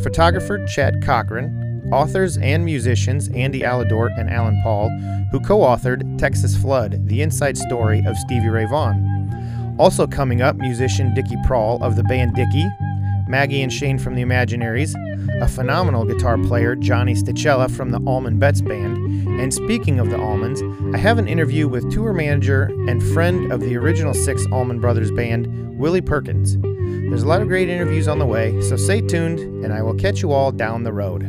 photographer 0.03 0.63
Chad 0.67 1.03
Cochran, 1.03 1.89
authors 1.91 2.37
and 2.37 2.63
musicians 2.63 3.29
Andy 3.29 3.61
Aledort 3.61 4.17
and 4.19 4.29
Alan 4.29 4.59
Paul, 4.63 4.89
who 5.31 5.39
co 5.39 5.59
authored 5.59 6.19
Texas 6.19 6.55
Flood, 6.55 7.07
the 7.07 7.21
inside 7.21 7.57
story 7.57 8.03
of 8.05 8.15
Stevie 8.17 8.49
Ray 8.49 8.65
Vaughan. 8.65 9.75
Also 9.79 10.05
coming 10.05 10.41
up, 10.41 10.55
musician 10.57 11.13
Dickie 11.15 11.37
Prawl 11.45 11.83
of 11.83 11.95
the 11.95 12.03
band 12.03 12.35
Dickie, 12.35 12.69
Maggie 13.27 13.63
and 13.63 13.73
Shane 13.73 13.97
from 13.97 14.13
the 14.15 14.21
Imaginaries, 14.21 14.93
a 15.41 15.47
phenomenal 15.47 16.05
guitar 16.05 16.37
player, 16.37 16.75
Johnny 16.75 17.15
Stachela 17.15 17.71
from 17.71 17.89
the 17.89 17.99
Allman 18.05 18.37
Betts 18.37 18.61
Band, 18.61 19.20
and 19.39 19.53
speaking 19.53 19.99
of 19.99 20.09
the 20.09 20.17
Allmans, 20.17 20.61
I 20.95 20.97
have 20.97 21.17
an 21.17 21.27
interview 21.27 21.67
with 21.67 21.91
tour 21.91 22.13
manager 22.13 22.63
and 22.87 23.01
friend 23.13 23.51
of 23.51 23.61
the 23.61 23.77
original 23.77 24.13
six 24.13 24.45
Allman 24.51 24.79
Brothers 24.79 25.11
Band, 25.11 25.77
Willie 25.77 26.01
Perkins. 26.01 26.57
There's 26.57 27.23
a 27.23 27.27
lot 27.27 27.41
of 27.41 27.47
great 27.47 27.69
interviews 27.69 28.07
on 28.07 28.19
the 28.19 28.25
way, 28.25 28.59
so 28.61 28.75
stay 28.75 29.01
tuned, 29.01 29.39
and 29.39 29.73
I 29.73 29.81
will 29.81 29.95
catch 29.95 30.21
you 30.21 30.31
all 30.31 30.51
down 30.51 30.83
the 30.83 30.93
road. 30.93 31.23